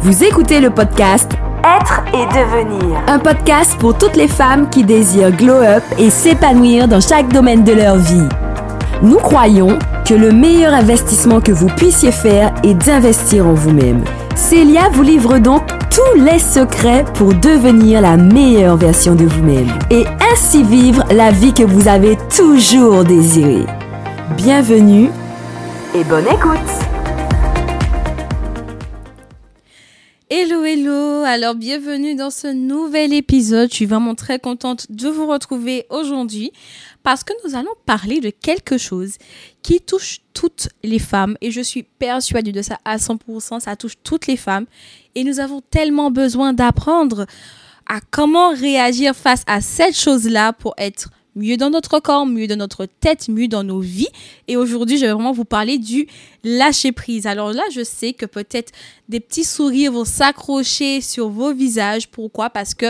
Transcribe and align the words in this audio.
Vous 0.00 0.22
écoutez 0.22 0.60
le 0.60 0.70
podcast 0.70 1.32
Être 1.64 2.04
et 2.14 2.24
devenir. 2.26 3.02
Un 3.08 3.18
podcast 3.18 3.76
pour 3.80 3.98
toutes 3.98 4.16
les 4.16 4.28
femmes 4.28 4.70
qui 4.70 4.84
désirent 4.84 5.32
glow 5.32 5.56
up 5.56 5.82
et 5.98 6.08
s'épanouir 6.08 6.86
dans 6.86 7.00
chaque 7.00 7.28
domaine 7.32 7.64
de 7.64 7.72
leur 7.72 7.96
vie. 7.96 8.28
Nous 9.02 9.16
croyons 9.16 9.76
que 10.06 10.14
le 10.14 10.30
meilleur 10.30 10.72
investissement 10.72 11.40
que 11.40 11.50
vous 11.50 11.66
puissiez 11.66 12.12
faire 12.12 12.54
est 12.62 12.74
d'investir 12.74 13.46
en 13.46 13.54
vous-même. 13.54 14.04
Célia 14.36 14.88
vous 14.92 15.02
livre 15.02 15.38
donc 15.38 15.62
tous 15.90 16.20
les 16.20 16.38
secrets 16.38 17.04
pour 17.14 17.34
devenir 17.34 18.00
la 18.00 18.16
meilleure 18.16 18.76
version 18.76 19.16
de 19.16 19.24
vous-même 19.24 19.68
et 19.90 20.04
ainsi 20.32 20.62
vivre 20.62 21.02
la 21.10 21.32
vie 21.32 21.52
que 21.52 21.64
vous 21.64 21.88
avez 21.88 22.16
toujours 22.34 23.02
désirée. 23.02 23.66
Bienvenue 24.36 25.10
et 25.94 26.04
bonne 26.04 26.26
écoute. 26.32 26.87
Hello, 30.30 30.62
hello. 30.62 31.24
Alors, 31.24 31.54
bienvenue 31.54 32.14
dans 32.14 32.28
ce 32.28 32.48
nouvel 32.48 33.14
épisode. 33.14 33.70
Je 33.70 33.76
suis 33.76 33.86
vraiment 33.86 34.14
très 34.14 34.38
contente 34.38 34.84
de 34.90 35.08
vous 35.08 35.26
retrouver 35.26 35.86
aujourd'hui 35.88 36.52
parce 37.02 37.24
que 37.24 37.32
nous 37.42 37.56
allons 37.56 37.72
parler 37.86 38.20
de 38.20 38.28
quelque 38.28 38.76
chose 38.76 39.14
qui 39.62 39.80
touche 39.80 40.20
toutes 40.34 40.68
les 40.82 40.98
femmes 40.98 41.38
et 41.40 41.50
je 41.50 41.62
suis 41.62 41.82
persuadée 41.82 42.52
de 42.52 42.60
ça 42.60 42.78
à 42.84 42.98
100%. 42.98 43.60
Ça 43.60 43.74
touche 43.74 43.94
toutes 44.04 44.26
les 44.26 44.36
femmes 44.36 44.66
et 45.14 45.24
nous 45.24 45.40
avons 45.40 45.62
tellement 45.62 46.10
besoin 46.10 46.52
d'apprendre 46.52 47.24
à 47.88 48.00
comment 48.10 48.50
réagir 48.50 49.16
face 49.16 49.44
à 49.46 49.62
cette 49.62 49.98
chose-là 49.98 50.52
pour 50.52 50.74
être 50.76 51.08
mieux 51.38 51.56
dans 51.56 51.70
notre 51.70 52.00
corps, 52.00 52.26
mieux 52.26 52.46
dans 52.46 52.56
notre 52.56 52.86
tête, 52.86 53.28
mieux 53.28 53.48
dans 53.48 53.62
nos 53.62 53.80
vies. 53.80 54.08
Et 54.48 54.56
aujourd'hui, 54.56 54.98
je 54.98 55.06
vais 55.06 55.12
vraiment 55.12 55.32
vous 55.32 55.44
parler 55.44 55.78
du 55.78 56.06
lâcher 56.44 56.92
prise. 56.92 57.26
Alors 57.26 57.52
là, 57.52 57.62
je 57.72 57.84
sais 57.84 58.12
que 58.12 58.26
peut-être 58.26 58.72
des 59.08 59.20
petits 59.20 59.44
sourires 59.44 59.92
vont 59.92 60.04
s'accrocher 60.04 61.00
sur 61.00 61.28
vos 61.28 61.52
visages. 61.54 62.08
Pourquoi? 62.08 62.50
Parce 62.50 62.74
que 62.74 62.86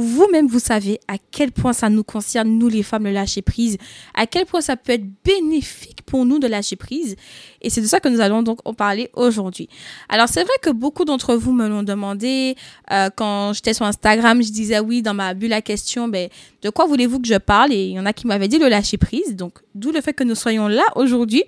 vous-même, 0.00 0.46
vous 0.46 0.58
savez 0.58 1.00
à 1.08 1.16
quel 1.30 1.52
point 1.52 1.72
ça 1.72 1.88
nous 1.88 2.04
concerne, 2.04 2.48
nous 2.48 2.68
les 2.68 2.82
femmes, 2.82 3.04
le 3.04 3.12
lâcher 3.12 3.42
prise, 3.42 3.76
à 4.14 4.26
quel 4.26 4.46
point 4.46 4.60
ça 4.60 4.76
peut 4.76 4.92
être 4.92 5.06
bénéfique 5.24 6.02
pour 6.02 6.24
nous 6.24 6.38
de 6.38 6.46
lâcher 6.46 6.76
prise. 6.76 7.16
Et 7.62 7.70
c'est 7.70 7.80
de 7.80 7.86
ça 7.86 8.00
que 8.00 8.08
nous 8.08 8.20
allons 8.20 8.42
donc 8.42 8.58
en 8.64 8.74
parler 8.74 9.10
aujourd'hui. 9.14 9.68
Alors, 10.08 10.28
c'est 10.28 10.42
vrai 10.42 10.54
que 10.62 10.70
beaucoup 10.70 11.04
d'entre 11.04 11.34
vous 11.34 11.52
me 11.52 11.68
l'ont 11.68 11.82
demandé. 11.82 12.56
Euh, 12.90 13.10
quand 13.14 13.52
j'étais 13.52 13.74
sur 13.74 13.86
Instagram, 13.86 14.42
je 14.42 14.50
disais 14.50 14.80
oui, 14.80 15.02
dans 15.02 15.14
ma 15.14 15.34
bulle 15.34 15.50
la 15.50 15.62
question, 15.62 16.08
ben, 16.08 16.28
de 16.62 16.70
quoi 16.70 16.86
voulez-vous 16.86 17.20
que 17.20 17.28
je 17.28 17.36
parle? 17.36 17.72
Et 17.72 17.86
il 17.86 17.92
y 17.92 18.00
en 18.00 18.06
a 18.06 18.12
qui 18.12 18.26
m'avaient 18.26 18.48
dit 18.48 18.58
le 18.58 18.68
lâcher 18.68 18.96
prise. 18.96 19.36
Donc, 19.36 19.58
d'où 19.74 19.92
le 19.92 20.00
fait 20.00 20.12
que 20.12 20.24
nous 20.24 20.34
soyons 20.34 20.68
là 20.68 20.84
aujourd'hui, 20.96 21.44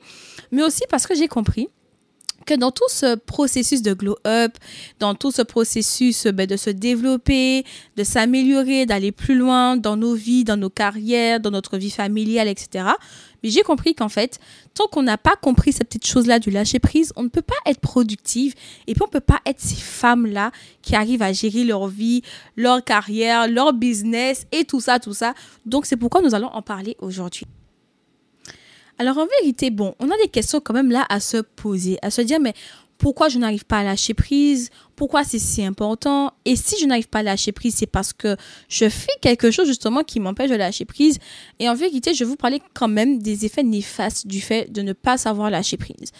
mais 0.50 0.62
aussi 0.62 0.82
parce 0.88 1.06
que 1.06 1.14
j'ai 1.14 1.28
compris 1.28 1.68
que 2.44 2.54
dans 2.54 2.70
tout 2.70 2.88
ce 2.88 3.16
processus 3.16 3.82
de 3.82 3.94
glow 3.94 4.16
up, 4.26 4.56
dans 4.98 5.14
tout 5.14 5.30
ce 5.30 5.42
processus 5.42 6.26
ben, 6.26 6.46
de 6.46 6.56
se 6.56 6.70
développer, 6.70 7.64
de 7.96 8.04
s'améliorer, 8.04 8.86
d'aller 8.86 9.12
plus 9.12 9.34
loin 9.36 9.76
dans 9.76 9.96
nos 9.96 10.14
vies, 10.14 10.44
dans 10.44 10.56
nos 10.56 10.70
carrières, 10.70 11.40
dans 11.40 11.50
notre 11.50 11.78
vie 11.78 11.90
familiale, 11.90 12.48
etc., 12.48 12.84
mais 13.42 13.50
j'ai 13.50 13.62
compris 13.62 13.94
qu'en 13.94 14.08
fait, 14.08 14.38
tant 14.74 14.86
qu'on 14.86 15.02
n'a 15.02 15.18
pas 15.18 15.34
compris 15.36 15.72
cette 15.72 15.88
petite 15.88 16.06
chose-là 16.06 16.38
du 16.38 16.50
lâcher 16.50 16.78
prise, 16.78 17.12
on 17.16 17.24
ne 17.24 17.28
peut 17.28 17.42
pas 17.42 17.56
être 17.66 17.80
productive 17.80 18.54
et 18.86 18.94
puis 18.94 19.02
on 19.02 19.06
ne 19.06 19.10
peut 19.10 19.20
pas 19.20 19.40
être 19.46 19.60
ces 19.60 19.74
femmes-là 19.74 20.52
qui 20.80 20.94
arrivent 20.94 21.22
à 21.22 21.32
gérer 21.32 21.64
leur 21.64 21.88
vie, 21.88 22.22
leur 22.56 22.84
carrière, 22.84 23.48
leur 23.48 23.72
business 23.72 24.46
et 24.52 24.64
tout 24.64 24.80
ça, 24.80 25.00
tout 25.00 25.14
ça. 25.14 25.34
Donc 25.66 25.86
c'est 25.86 25.96
pourquoi 25.96 26.22
nous 26.22 26.34
allons 26.34 26.48
en 26.48 26.62
parler 26.62 26.96
aujourd'hui. 27.00 27.46
Alors 29.02 29.18
en 29.18 29.26
vérité, 29.40 29.70
bon, 29.70 29.96
on 29.98 30.12
a 30.12 30.16
des 30.22 30.28
questions 30.28 30.60
quand 30.60 30.74
même 30.74 30.92
là 30.92 31.04
à 31.08 31.18
se 31.18 31.38
poser, 31.38 31.98
à 32.02 32.10
se 32.12 32.22
dire, 32.22 32.38
mais 32.38 32.54
pourquoi 32.98 33.28
je 33.28 33.36
n'arrive 33.36 33.64
pas 33.64 33.78
à 33.78 33.82
lâcher 33.82 34.14
prise? 34.14 34.70
Pourquoi 34.96 35.24
c'est 35.24 35.38
si 35.38 35.64
important? 35.64 36.32
Et 36.44 36.56
si 36.56 36.76
je 36.80 36.86
n'arrive 36.86 37.08
pas 37.08 37.20
à 37.20 37.22
lâcher 37.22 37.52
prise, 37.52 37.74
c'est 37.76 37.86
parce 37.86 38.12
que 38.12 38.36
je 38.68 38.88
fais 38.88 39.12
quelque 39.20 39.50
chose 39.50 39.66
justement 39.66 40.02
qui 40.02 40.20
m'empêche 40.20 40.50
de 40.50 40.56
lâcher 40.56 40.84
prise. 40.84 41.18
Et 41.58 41.68
en 41.68 41.74
vérité, 41.74 42.14
je 42.14 42.20
vais 42.20 42.28
vous 42.28 42.36
parler 42.36 42.60
quand 42.74 42.88
même 42.88 43.18
des 43.18 43.44
effets 43.44 43.62
néfastes 43.62 44.26
du 44.26 44.40
fait 44.40 44.70
de 44.70 44.82
ne 44.82 44.92
pas 44.92 45.16
savoir 45.16 45.50
lâcher 45.50 45.76
prise. 45.76 46.12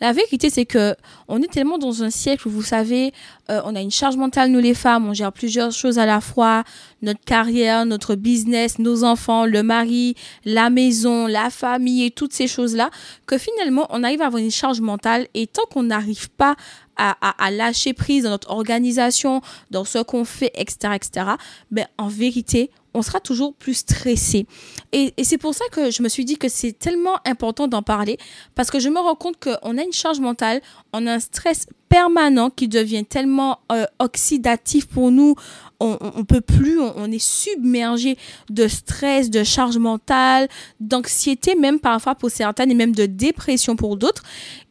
La 0.00 0.12
vérité, 0.12 0.48
c'est 0.48 0.64
que 0.64 0.94
on 1.28 1.42
est 1.42 1.50
tellement 1.50 1.76
dans 1.76 2.02
un 2.02 2.10
siècle 2.10 2.48
où 2.48 2.50
vous 2.50 2.62
savez, 2.62 3.12
euh, 3.50 3.60
on 3.64 3.74
a 3.74 3.80
une 3.80 3.90
charge 3.90 4.16
mentale 4.16 4.50
nous 4.50 4.60
les 4.60 4.74
femmes, 4.74 5.08
on 5.08 5.12
gère 5.12 5.32
plusieurs 5.32 5.72
choses 5.72 5.98
à 5.98 6.06
la 6.06 6.20
fois, 6.20 6.64
notre 7.02 7.20
carrière, 7.20 7.84
notre 7.84 8.14
business, 8.14 8.78
nos 8.78 9.04
enfants, 9.04 9.44
le 9.44 9.62
mari, 9.62 10.14
la 10.44 10.70
maison, 10.70 11.26
la 11.26 11.50
famille 11.50 12.04
et 12.04 12.10
toutes 12.10 12.32
ces 12.32 12.46
choses-là, 12.46 12.90
que 13.26 13.38
finalement 13.38 13.86
on 13.90 14.02
arrive 14.02 14.22
à 14.22 14.26
avoir 14.26 14.42
une 14.42 14.50
charge 14.50 14.80
mentale 14.80 15.26
et 15.34 15.46
tant 15.46 15.64
qu'on 15.70 15.82
n'arrive 15.82 16.30
pas 16.30 16.56
à, 17.00 17.50
lâcher 17.50 17.92
prise 17.92 18.24
dans 18.24 18.30
notre 18.30 18.50
organisation, 18.50 19.40
dans 19.70 19.84
ce 19.84 19.98
qu'on 19.98 20.24
fait, 20.24 20.52
etc., 20.54 20.94
etc., 20.94 21.26
ben, 21.70 21.86
en 21.98 22.08
vérité, 22.08 22.70
on 22.94 23.02
sera 23.02 23.20
toujours 23.20 23.54
plus 23.54 23.74
stressé. 23.74 24.46
Et, 24.92 25.12
c'est 25.22 25.38
pour 25.38 25.54
ça 25.54 25.64
que 25.70 25.90
je 25.90 26.02
me 26.02 26.08
suis 26.08 26.24
dit 26.24 26.36
que 26.36 26.48
c'est 26.48 26.72
tellement 26.72 27.16
important 27.24 27.68
d'en 27.68 27.82
parler, 27.82 28.18
parce 28.54 28.70
que 28.70 28.80
je 28.80 28.88
me 28.88 28.98
rends 28.98 29.14
compte 29.14 29.36
qu'on 29.38 29.78
a 29.78 29.82
une 29.82 29.92
charge 29.92 30.20
mentale, 30.20 30.60
on 30.92 31.06
a 31.06 31.14
un 31.14 31.20
stress 31.20 31.66
permanent 31.88 32.50
qui 32.50 32.68
devient 32.68 33.04
tellement 33.04 33.60
euh, 33.72 33.84
oxydatif 33.98 34.86
pour 34.86 35.10
nous, 35.10 35.34
on, 35.80 35.96
ne 36.18 36.22
peut 36.22 36.40
plus, 36.42 36.78
on, 36.78 37.10
est 37.10 37.18
submergé 37.18 38.18
de 38.50 38.68
stress, 38.68 39.30
de 39.30 39.42
charge 39.42 39.78
mentale, 39.78 40.48
d'anxiété 40.78 41.54
même 41.54 41.80
parfois 41.80 42.14
pour 42.14 42.30
certaines 42.30 42.70
et 42.70 42.74
même 42.74 42.94
de 42.94 43.06
dépression 43.06 43.76
pour 43.76 43.96
d'autres. 43.96 44.22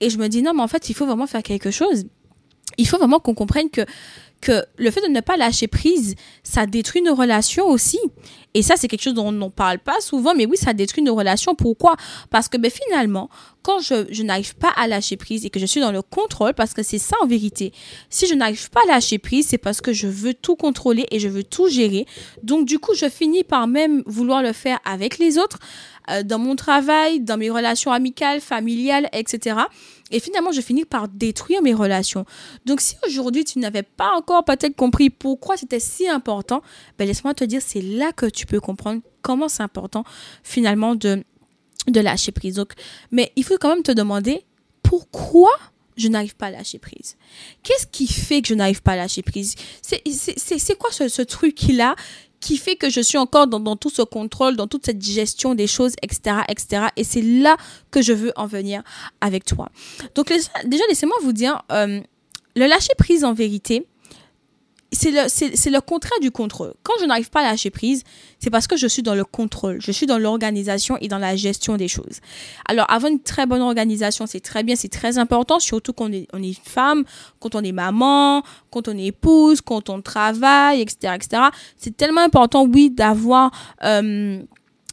Et 0.02 0.10
je 0.10 0.18
me 0.18 0.28
dis 0.28 0.42
non, 0.42 0.54
mais 0.54 0.62
en 0.62 0.68
fait, 0.68 0.90
il 0.90 0.94
faut 0.94 1.06
vraiment 1.06 1.28
faire 1.28 1.44
quelque 1.44 1.72
chose 1.72 2.06
il 2.80 2.88
faut 2.88 2.98
vraiment 2.98 3.20
qu'on 3.20 3.36
comprenne 3.36 3.70
que 3.70 3.86
que 4.42 4.64
le 4.78 4.90
fait 4.92 5.02
de 5.02 5.12
ne 5.12 5.20
pas 5.20 5.38
lâcher 5.38 5.68
prise, 5.68 6.16
ça 6.44 6.66
détruit 6.66 7.02
nos 7.02 7.16
relations 7.16 7.68
aussi. 7.68 8.00
Et 8.54 8.62
ça, 8.62 8.76
c'est 8.78 8.88
quelque 8.88 9.04
chose 9.04 9.14
dont 9.14 9.28
on 9.28 9.32
n'en 9.32 9.50
parle 9.50 9.80
pas 9.80 10.00
souvent, 10.00 10.34
mais 10.34 10.46
oui, 10.46 10.58
ça 10.58 10.74
détruit 10.74 11.04
nos 11.04 11.14
relations. 11.14 11.54
Pourquoi? 11.56 11.98
Parce 12.30 12.48
que 12.48 12.58
ben, 12.58 12.72
finalement, 12.72 13.30
quand 13.62 13.80
je, 13.80 14.08
je 14.10 14.24
n'arrive 14.24 14.56
pas 14.56 14.72
à 14.76 14.88
lâcher 14.88 15.18
prise 15.18 15.46
et 15.46 15.50
que 15.50 15.60
je 15.60 15.66
suis 15.66 15.82
dans 15.82 15.92
le 15.92 16.02
contrôle, 16.02 16.54
parce 16.54 16.74
que 16.74 16.82
c'est 16.82 16.98
ça 16.98 17.16
en 17.22 17.28
vérité, 17.28 17.74
si 18.10 18.26
je 18.28 18.34
n'arrive 18.34 18.70
pas 18.70 18.80
à 18.88 18.94
lâcher 18.94 19.20
prise, 19.20 19.48
c'est 19.48 19.58
parce 19.58 19.82
que 19.82 19.94
je 19.94 20.08
veux 20.08 20.34
tout 20.34 20.56
contrôler 20.56 21.06
et 21.12 21.20
je 21.20 21.28
veux 21.28 21.44
tout 21.44 21.68
gérer. 21.68 22.06
Donc 22.42 22.66
du 22.66 22.80
coup, 22.80 22.96
je 22.96 23.10
finis 23.10 23.44
par 23.44 23.68
même 23.68 24.04
vouloir 24.06 24.42
le 24.42 24.54
faire 24.54 24.80
avec 24.86 25.20
les 25.20 25.38
autres, 25.38 25.60
euh, 26.10 26.24
dans 26.24 26.40
mon 26.40 26.56
travail, 26.56 27.20
dans 27.20 27.38
mes 27.38 27.50
relations 27.50 27.92
amicales, 27.92 28.42
familiales, 28.42 29.10
etc. 29.14 29.58
Et 30.12 30.20
finalement, 30.20 30.52
je 30.52 30.62
finis 30.62 30.86
par 30.86 31.08
détruire 31.08 31.62
mes 31.62 31.74
relations. 31.74 32.26
Donc, 32.66 32.82
si 32.82 32.96
aujourd'hui, 33.06 33.44
tu 33.44 33.60
n'avais 33.60 33.84
pas 33.84 34.14
encore 34.16 34.44
peut-être 34.44 34.76
compris 34.76 35.10
pourquoi 35.10 35.58
c'était 35.58 35.80
si 35.80 36.08
important, 36.08 36.62
ben, 36.98 37.08
laisse-moi 37.08 37.34
te 37.34 37.44
dire, 37.44 37.62
c'est 37.64 37.82
là 37.82 38.12
que 38.12 38.26
tu 38.26 38.46
peux 38.46 38.60
comprendre 38.60 39.02
comment 39.22 39.50
c'est 39.50 39.64
important 39.64 40.04
finalement 40.44 40.96
de, 40.96 41.24
de 41.88 42.00
lâcher 42.00 42.32
prise. 42.32 42.56
Donc, 42.56 42.74
mais 43.12 43.32
il 43.36 43.44
faut 43.44 43.58
quand 43.60 43.70
même 43.70 43.84
te 43.84 43.92
demander 43.92 44.46
pourquoi 44.84 45.52
je 45.98 46.08
n'arrive 46.08 46.36
pas 46.36 46.48
à 46.48 46.52
lâcher 46.52 46.80
prise. 46.80 47.18
Qu'est-ce 47.62 47.86
qui 47.86 48.08
fait 48.08 48.42
que 48.42 48.48
je 48.48 48.54
n'arrive 48.54 48.82
pas 48.82 48.94
à 48.94 48.96
lâcher 48.96 49.22
prise? 49.22 49.56
C'est 49.82 50.78
quoi 50.78 50.92
ce, 50.92 51.08
ce 51.10 51.22
truc-là 51.22 51.96
qui 52.40 52.58
fait 52.58 52.76
que 52.76 52.90
je 52.90 53.02
suis 53.02 53.18
encore 53.18 53.48
dans, 53.48 53.76
tout 53.76 53.90
ce 53.90 54.02
contrôle, 54.02 54.56
dans 54.56 54.68
toute 54.68 54.86
cette 54.86 55.02
gestion 55.02 55.56
des 55.56 55.68
choses, 55.68 55.94
etc., 56.02 56.38
etc. 56.48 56.88
Et 56.96 57.04
c'est 57.04 57.22
là 57.22 57.58
que 57.92 58.02
je 58.02 58.14
veux 58.14 58.32
en 58.36 58.48
venir 58.48 58.82
avec 59.22 59.46
toi. 59.46 59.70
Donc 60.16 60.32
déjà, 60.66 60.84
laissez-moi 60.90 61.18
vous 61.22 61.34
dire, 61.34 61.62
euh, 61.72 62.00
le 62.56 62.66
lâcher 62.66 62.94
prise 62.98 63.24
en 63.24 63.34
vérité, 63.34 63.86
c'est 64.92 65.12
le, 65.12 65.28
c'est, 65.28 65.70
le 65.70 65.82
contraire 65.82 66.20
du 66.20 66.32
contrôle. 66.32 66.74
Quand 66.84 66.94
je 67.00 67.06
n'arrive 67.06 67.30
pas 67.30 67.42
à 67.42 67.44
lâcher 67.44 67.70
prise, 67.70 68.04
c'est 68.40 68.50
parce 68.50 68.66
que 68.66 68.76
je 68.76 68.88
suis 68.88 69.04
dans 69.04 69.14
le 69.14 69.24
contrôle, 69.24 69.78
je 69.80 69.92
suis 69.92 70.08
dans 70.08 70.18
l'organisation 70.18 70.98
et 71.00 71.08
dans 71.08 71.20
la 71.20 71.36
gestion 71.36 71.78
des 71.78 71.88
choses. 71.88 72.22
Alors, 72.68 72.90
avoir 72.92 73.12
une 73.12 73.22
très 73.22 73.46
bonne 73.46 73.62
organisation, 73.62 74.26
c'est 74.26 74.40
très 74.40 74.64
bien, 74.64 74.76
c'est 74.76 74.90
très 74.90 75.18
important, 75.18 75.60
surtout 75.60 75.94
quand 75.94 76.10
on 76.10 76.14
est, 76.14 76.28
on 76.34 76.42
est 76.42 76.60
femme, 76.60 77.04
quand 77.40 77.54
on 77.54 77.64
est 77.64 77.72
maman, 77.72 78.42
quand 78.72 78.88
on 78.88 78.98
est 78.98 79.08
épouse, 79.08 79.62
quand 79.62 79.90
on 79.90 80.02
travaille, 80.02 80.82
etc., 80.82 81.14
etc. 81.16 81.44
C'est 81.78 81.96
tellement 81.96 82.22
important, 82.22 82.66
oui, 82.66 82.90
d'avoir... 82.90 83.52
Euh, 83.84 84.42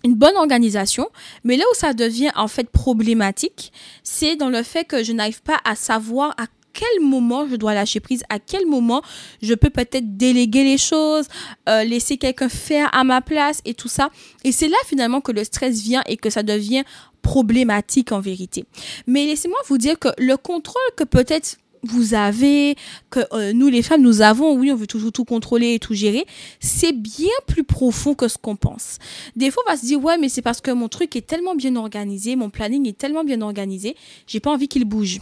une 0.05 0.15
bonne 0.15 0.37
organisation, 0.37 1.09
mais 1.43 1.57
là 1.57 1.65
où 1.73 1.75
ça 1.75 1.93
devient 1.93 2.31
en 2.37 2.47
fait 2.47 2.71
problématique, 2.71 3.73
c'est 4.05 4.37
dans 4.37 4.51
le 4.51 4.63
fait 4.63 4.85
que 4.85 5.03
je 5.03 5.13
n'arrive 5.13 5.43
pas 5.43 5.59
à 5.65 5.75
savoir 5.75 6.31
à 6.39 6.47
quel 6.77 7.01
moment 7.01 7.49
je 7.49 7.57
dois 7.57 7.75
lâcher 7.75 8.01
prise, 8.01 8.23
à 8.29 8.39
quel 8.39 8.67
moment 8.67 9.03
je 9.41 9.55
peux 9.55 9.71
peut-être 9.71 10.17
déléguer 10.17 10.63
les 10.63 10.79
choses, 10.79 11.27
euh, 11.69 11.85
laisser 11.85 12.19
quelqu'un 12.19 12.49
faire 12.49 12.89
à 12.95 13.03
ma 13.03 13.21
place 13.23 13.61
et 13.65 13.75
tout 13.75 13.89
ça? 13.89 14.11
Et 14.45 14.53
c'est 14.53 14.69
là 14.69 14.77
finalement 14.87 15.21
que 15.21 15.33
le 15.33 15.43
stress 15.43 15.81
vient 15.81 16.03
et 16.07 16.17
que 16.17 16.29
ça 16.31 16.43
devient 16.43 16.85
problématique 17.23 18.13
en 18.13 18.21
vérité. 18.21 18.65
Mais 19.07 19.25
laissez-moi 19.27 19.59
vous 19.69 19.79
dire 19.79 19.99
que 19.99 20.09
le 20.19 20.37
contrôle 20.37 20.83
que 20.97 21.05
peut-être 21.05 21.57
vous 21.83 22.15
avez, 22.15 22.77
que 23.11 23.21
euh, 23.33 23.53
nous 23.53 23.69
les 23.69 23.83
femmes, 23.83 24.03
nous 24.03 24.21
avons, 24.21 24.55
oui, 24.55 24.71
on 24.71 24.77
veut 24.77 24.87
toujours 24.87 25.13
tout 25.13 25.25
contrôler 25.25 25.75
et 25.75 25.79
tout 25.79 25.95
gérer, 25.95 26.27
c'est 26.61 26.93
bien 26.93 27.29
plus 27.47 27.65
profond 27.65 28.15
que 28.15 28.29
ce 28.29 28.39
qu'on 28.39 28.57
pense. 28.57 28.99
Des 29.35 29.51
fois, 29.51 29.63
on 29.67 29.71
va 29.71 29.77
se 29.77 29.87
dire, 29.87 30.03
ouais, 30.03 30.19
mais 30.19 30.29
c'est 30.29 30.43
parce 30.43 30.61
que 30.61 30.71
mon 30.71 30.89
truc 30.89 31.17
est 31.17 31.27
tellement 31.27 31.55
bien 31.55 31.77
organisé, 31.77 32.37
mon 32.37 32.51
planning 32.51 32.87
est 32.89 32.99
tellement 32.99 33.25
bien 33.25 33.41
organisé, 33.41 33.97
j'ai 34.27 34.41
pas 34.41 34.51
envie 34.51 34.69
qu'il 34.69 34.85
bouge. 34.85 35.21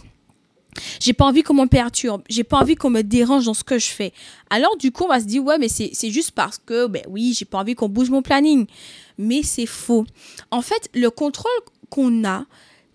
J'ai 0.99 1.13
pas 1.13 1.25
envie 1.25 1.43
qu'on 1.43 1.53
me 1.53 1.65
perturbe. 1.65 2.21
J'ai 2.29 2.43
pas 2.43 2.59
envie 2.59 2.75
qu'on 2.75 2.89
me 2.89 3.01
dérange 3.01 3.45
dans 3.45 3.53
ce 3.53 3.63
que 3.63 3.79
je 3.79 3.87
fais. 3.87 4.13
Alors, 4.49 4.77
du 4.77 4.91
coup, 4.91 5.05
on 5.05 5.09
va 5.09 5.19
se 5.19 5.25
dire, 5.25 5.43
ouais, 5.43 5.57
mais 5.57 5.69
c'est 5.69 6.09
juste 6.09 6.31
parce 6.31 6.57
que, 6.57 6.87
ben 6.87 7.03
oui, 7.09 7.35
j'ai 7.37 7.45
pas 7.45 7.59
envie 7.59 7.75
qu'on 7.75 7.89
bouge 7.89 8.09
mon 8.09 8.21
planning. 8.21 8.65
Mais 9.17 9.43
c'est 9.43 9.65
faux. 9.65 10.05
En 10.51 10.61
fait, 10.61 10.89
le 10.93 11.09
contrôle 11.09 11.51
qu'on 11.89 12.25
a, 12.25 12.45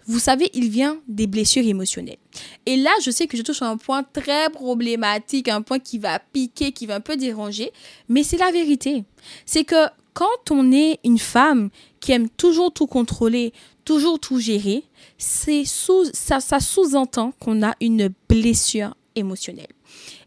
vous 0.06 0.18
savez, 0.18 0.50
il 0.54 0.68
vient 0.70 0.98
des 1.06 1.26
blessures 1.26 1.64
émotionnelles. 1.64 2.18
Et 2.66 2.76
là, 2.76 2.90
je 3.02 3.10
sais 3.10 3.26
que 3.26 3.36
je 3.36 3.42
touche 3.42 3.62
à 3.62 3.68
un 3.68 3.76
point 3.76 4.02
très 4.02 4.50
problématique, 4.50 5.48
un 5.48 5.62
point 5.62 5.78
qui 5.78 5.98
va 5.98 6.18
piquer, 6.18 6.72
qui 6.72 6.86
va 6.86 6.96
un 6.96 7.00
peu 7.00 7.16
déranger, 7.16 7.70
mais 8.08 8.22
c'est 8.22 8.36
la 8.38 8.50
vérité. 8.50 9.04
C'est 9.46 9.64
que 9.64 9.86
quand 10.12 10.50
on 10.50 10.72
est 10.72 10.98
une 11.04 11.18
femme 11.18 11.70
qui 12.00 12.12
aime 12.12 12.28
toujours 12.28 12.72
tout 12.72 12.86
contrôler, 12.86 13.52
toujours 13.90 14.20
tout 14.20 14.38
gérer, 14.38 14.84
c'est 15.18 15.64
sous, 15.64 16.04
ça, 16.12 16.38
ça 16.38 16.60
sous-entend 16.60 17.32
qu'on 17.40 17.60
a 17.64 17.74
une 17.80 18.08
blessure 18.28 18.94
émotionnelle. 19.16 19.72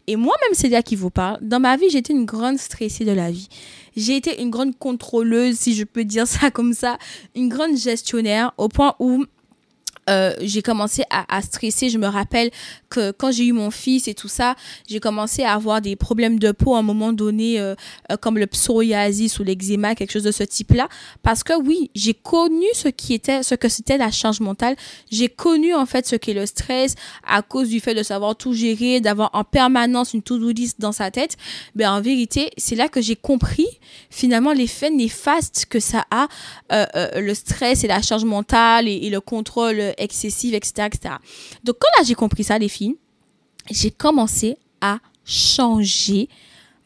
Et 0.06 0.16
moi-même, 0.16 0.50
c'est 0.52 0.68
là 0.68 0.82
qui 0.82 0.96
vous 0.96 1.08
parle. 1.08 1.38
Dans 1.40 1.60
ma 1.60 1.78
vie, 1.78 1.88
j'étais 1.88 2.12
une 2.12 2.26
grande 2.26 2.58
stressée 2.58 3.06
de 3.06 3.12
la 3.12 3.30
vie. 3.30 3.48
J'ai 3.96 4.16
été 4.16 4.42
une 4.42 4.50
grande 4.50 4.78
contrôleuse, 4.78 5.56
si 5.56 5.74
je 5.74 5.84
peux 5.84 6.04
dire 6.04 6.26
ça 6.26 6.50
comme 6.50 6.74
ça, 6.74 6.98
une 7.34 7.48
grande 7.48 7.74
gestionnaire, 7.78 8.52
au 8.58 8.68
point 8.68 8.96
où 8.98 9.24
euh, 10.08 10.34
j'ai 10.40 10.62
commencé 10.62 11.02
à, 11.10 11.42
stresser. 11.42 11.88
Je 11.88 11.98
me 11.98 12.06
rappelle 12.06 12.50
que 12.90 13.10
quand 13.10 13.32
j'ai 13.32 13.46
eu 13.46 13.52
mon 13.52 13.70
fils 13.70 14.08
et 14.08 14.14
tout 14.14 14.28
ça, 14.28 14.54
j'ai 14.88 15.00
commencé 15.00 15.42
à 15.42 15.54
avoir 15.54 15.80
des 15.80 15.96
problèmes 15.96 16.38
de 16.38 16.52
peau 16.52 16.74
à 16.74 16.78
un 16.78 16.82
moment 16.82 17.12
donné, 17.12 17.60
euh, 17.60 17.74
euh, 18.10 18.16
comme 18.16 18.38
le 18.38 18.46
psoriasis 18.46 19.38
ou 19.38 19.44
l'eczéma, 19.44 19.94
quelque 19.94 20.12
chose 20.12 20.22
de 20.22 20.32
ce 20.32 20.42
type-là. 20.42 20.88
Parce 21.22 21.42
que 21.42 21.54
oui, 21.60 21.90
j'ai 21.94 22.14
connu 22.14 22.66
ce 22.74 22.88
qui 22.88 23.14
était, 23.14 23.42
ce 23.42 23.54
que 23.54 23.68
c'était 23.68 23.98
la 23.98 24.10
charge 24.10 24.40
mentale. 24.40 24.76
J'ai 25.10 25.28
connu 25.28 25.74
en 25.74 25.86
fait 25.86 26.06
ce 26.06 26.16
qu'est 26.16 26.34
le 26.34 26.46
stress 26.46 26.94
à 27.26 27.42
cause 27.42 27.68
du 27.68 27.80
fait 27.80 27.94
de 27.94 28.02
savoir 28.02 28.36
tout 28.36 28.52
gérer, 28.52 29.00
d'avoir 29.00 29.30
en 29.32 29.44
permanence 29.44 30.14
une 30.14 30.22
to-do 30.22 30.50
list 30.50 30.80
dans 30.80 30.92
sa 30.92 31.10
tête. 31.10 31.36
Mais 31.74 31.86
en 31.86 32.00
vérité, 32.00 32.50
c'est 32.56 32.76
là 32.76 32.88
que 32.88 33.00
j'ai 33.00 33.16
compris 33.16 33.66
finalement 34.10 34.52
l'effet 34.52 34.90
néfaste 34.90 35.66
que 35.68 35.80
ça 35.80 36.04
a, 36.10 36.28
le 36.70 37.34
stress 37.34 37.84
et 37.84 37.88
la 37.88 38.02
charge 38.02 38.24
mentale 38.24 38.88
et 38.88 39.10
le 39.10 39.20
contrôle 39.20 39.93
excessive, 39.98 40.54
etc., 40.54 40.88
etc. 40.92 41.14
Donc, 41.62 41.76
quand 41.78 41.88
là, 41.98 42.04
j'ai 42.04 42.14
compris 42.14 42.44
ça, 42.44 42.58
les 42.58 42.68
filles, 42.68 42.96
j'ai 43.70 43.90
commencé 43.90 44.56
à 44.80 44.98
changer 45.24 46.28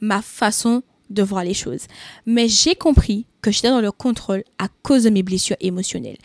ma 0.00 0.22
façon 0.22 0.82
de 1.10 1.22
voir 1.22 1.44
les 1.44 1.54
choses. 1.54 1.86
Mais 2.26 2.48
j'ai 2.48 2.74
compris 2.74 3.26
que 3.40 3.50
j'étais 3.50 3.70
dans 3.70 3.80
le 3.80 3.92
contrôle 3.92 4.44
à 4.58 4.68
cause 4.82 5.04
de 5.04 5.10
mes 5.10 5.22
blessures 5.22 5.56
émotionnelles. 5.60 6.18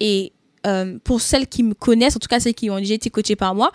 Et 0.00 0.32
euh, 0.66 0.98
pour 1.04 1.20
celles 1.20 1.46
qui 1.46 1.62
me 1.62 1.74
connaissent, 1.74 2.16
en 2.16 2.18
tout 2.18 2.28
cas 2.28 2.40
celles 2.40 2.54
qui 2.54 2.70
ont 2.70 2.78
déjà 2.78 2.94
été 2.94 3.10
coachées 3.10 3.36
par 3.36 3.54
moi, 3.54 3.70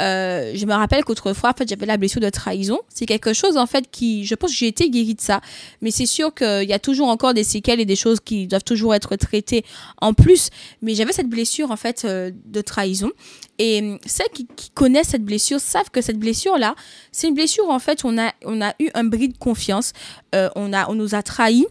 euh, 0.00 0.52
je 0.54 0.64
me 0.66 0.72
rappelle 0.72 1.04
qu'autrefois, 1.04 1.50
en 1.50 1.52
fait, 1.52 1.68
j'avais 1.68 1.86
la 1.86 1.96
blessure 1.96 2.20
de 2.20 2.30
trahison. 2.30 2.78
C'est 2.88 3.06
quelque 3.06 3.32
chose, 3.32 3.56
en 3.56 3.66
fait, 3.66 3.90
qui, 3.90 4.24
je 4.24 4.34
pense 4.34 4.50
que 4.50 4.56
j'ai 4.56 4.68
été 4.68 4.88
guérie 4.88 5.14
de 5.14 5.20
ça. 5.20 5.40
Mais 5.80 5.90
c'est 5.90 6.06
sûr 6.06 6.34
qu'il 6.34 6.64
y 6.64 6.72
a 6.72 6.78
toujours 6.78 7.08
encore 7.08 7.34
des 7.34 7.44
séquelles 7.44 7.80
et 7.80 7.84
des 7.84 7.96
choses 7.96 8.20
qui 8.20 8.46
doivent 8.46 8.64
toujours 8.64 8.94
être 8.94 9.16
traitées 9.16 9.64
en 10.00 10.14
plus. 10.14 10.48
Mais 10.80 10.94
j'avais 10.94 11.12
cette 11.12 11.28
blessure, 11.28 11.70
en 11.70 11.76
fait, 11.76 12.04
euh, 12.04 12.30
de 12.46 12.60
trahison. 12.60 13.10
Et 13.58 13.98
celles 14.06 14.30
qui, 14.32 14.46
connaissent 14.74 15.08
cette 15.08 15.24
blessure 15.24 15.60
savent 15.60 15.90
que 15.90 16.00
cette 16.00 16.18
blessure-là, 16.18 16.74
c'est 17.12 17.28
une 17.28 17.34
blessure, 17.34 17.68
en 17.68 17.78
fait, 17.78 18.04
on 18.04 18.18
a, 18.18 18.32
on 18.44 18.62
a 18.62 18.74
eu 18.80 18.88
un 18.94 19.04
bris 19.04 19.28
de 19.28 19.36
confiance. 19.36 19.92
on, 20.32 20.72
a, 20.72 20.88
on 20.88 20.94
nous 20.94 21.14
a 21.14 21.22
trahis 21.22 21.66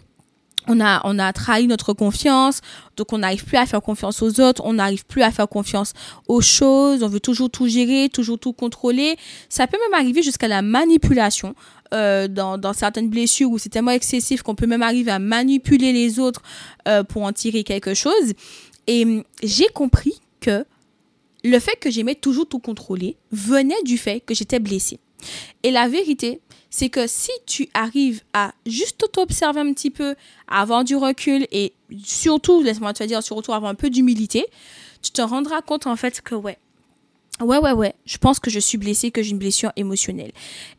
on 0.68 0.80
a, 0.80 1.02
on 1.06 1.18
a 1.20 1.34
trahi 1.34 1.68
notre 1.68 1.94
confiance, 1.94 2.62
donc 2.96 3.14
on 3.14 3.20
n'arrive 3.20 3.46
plus 3.46 3.58
à 3.58 3.66
faire 3.66 3.82
confiance 3.82 4.22
aux 4.22 4.40
autres, 4.40 4.62
on 4.66 4.74
n'arrive 4.74 5.06
plus 5.06 5.24
à 5.24 5.32
faire 5.32 5.48
confiance 5.48 5.94
aux 6.28 6.42
choses, 6.42 7.04
on 7.04 7.08
veut 7.08 7.20
toujours 7.20 7.50
tout 7.50 7.68
gérer, 7.68 8.10
toujours 8.10 8.40
tout 8.40 8.54
contrôler. 8.54 9.18
Ça 9.50 9.68
peut 9.68 9.78
même 9.90 10.00
arriver 10.00 10.22
jusqu'à 10.22 10.48
la 10.48 10.62
manipulation. 10.62 11.56
Euh, 11.94 12.30
dans, 12.30 12.72
certaines 12.72 13.10
blessures 13.10 13.52
où 13.52 13.58
c'est 13.58 13.68
tellement 13.68 13.92
excessif 13.92 14.44
qu'on 14.44 14.56
peut 14.56 14.66
même 14.66 14.82
arriver 14.82 15.12
à 15.12 15.20
manipuler 15.20 15.92
les 15.92 16.20
autres 16.20 16.42
euh, 16.88 17.04
pour 17.04 17.24
en 17.24 17.34
tirer 17.34 17.66
quelque 17.66 17.94
chose. 17.94 18.32
Et 18.88 19.04
hum, 19.04 19.24
j'ai 19.44 19.68
compris 19.74 20.22
que 20.40 20.64
le 21.44 21.60
fait 21.60 21.76
que 21.82 21.92
j'aimais 21.92 22.16
toujours 22.16 22.48
tout 22.48 22.60
contrôler 22.60 23.18
venait 23.32 23.82
du 23.84 23.98
fait 23.98 24.22
que 24.22 24.34
j'étais 24.34 24.60
blessée. 24.60 25.00
Et 25.64 25.72
la 25.72 25.90
vérité, 25.90 26.40
c'est 26.72 26.90
que 26.90 27.06
si 27.06 27.32
tu 27.46 27.70
arrives 27.76 28.22
à 28.34 28.54
juste 28.66 29.06
t'observer 29.12 29.60
un 29.60 29.74
petit 29.74 29.92
peu, 29.92 30.16
à 30.48 30.62
avoir 30.62 30.84
du 30.84 30.96
recul 30.96 31.46
et 31.52 31.74
surtout, 32.04 32.64
laisse-moi 32.64 32.94
te 32.94 33.04
dire, 33.04 33.22
surtout 33.22 33.54
avoir 33.54 33.70
un 33.70 33.76
peu 33.76 33.90
d'humilité, 33.90 34.46
tu 35.04 35.12
te 35.12 35.22
rendras 35.22 35.62
compte 35.62 35.86
en 35.86 35.98
fait 35.98 36.22
que 36.22 36.34
ouais, 36.34 36.58
Ouais, 37.42 37.58
ouais, 37.58 37.72
ouais. 37.72 37.96
Je 38.06 38.18
pense 38.18 38.40
que 38.40 38.52
je 38.52 38.60
suis 38.60 38.78
blessée, 38.78 39.10
que 39.10 39.24
j'ai 39.24 39.32
une 39.32 39.40
blessure 39.40 39.72
émotionnelle. 39.76 40.32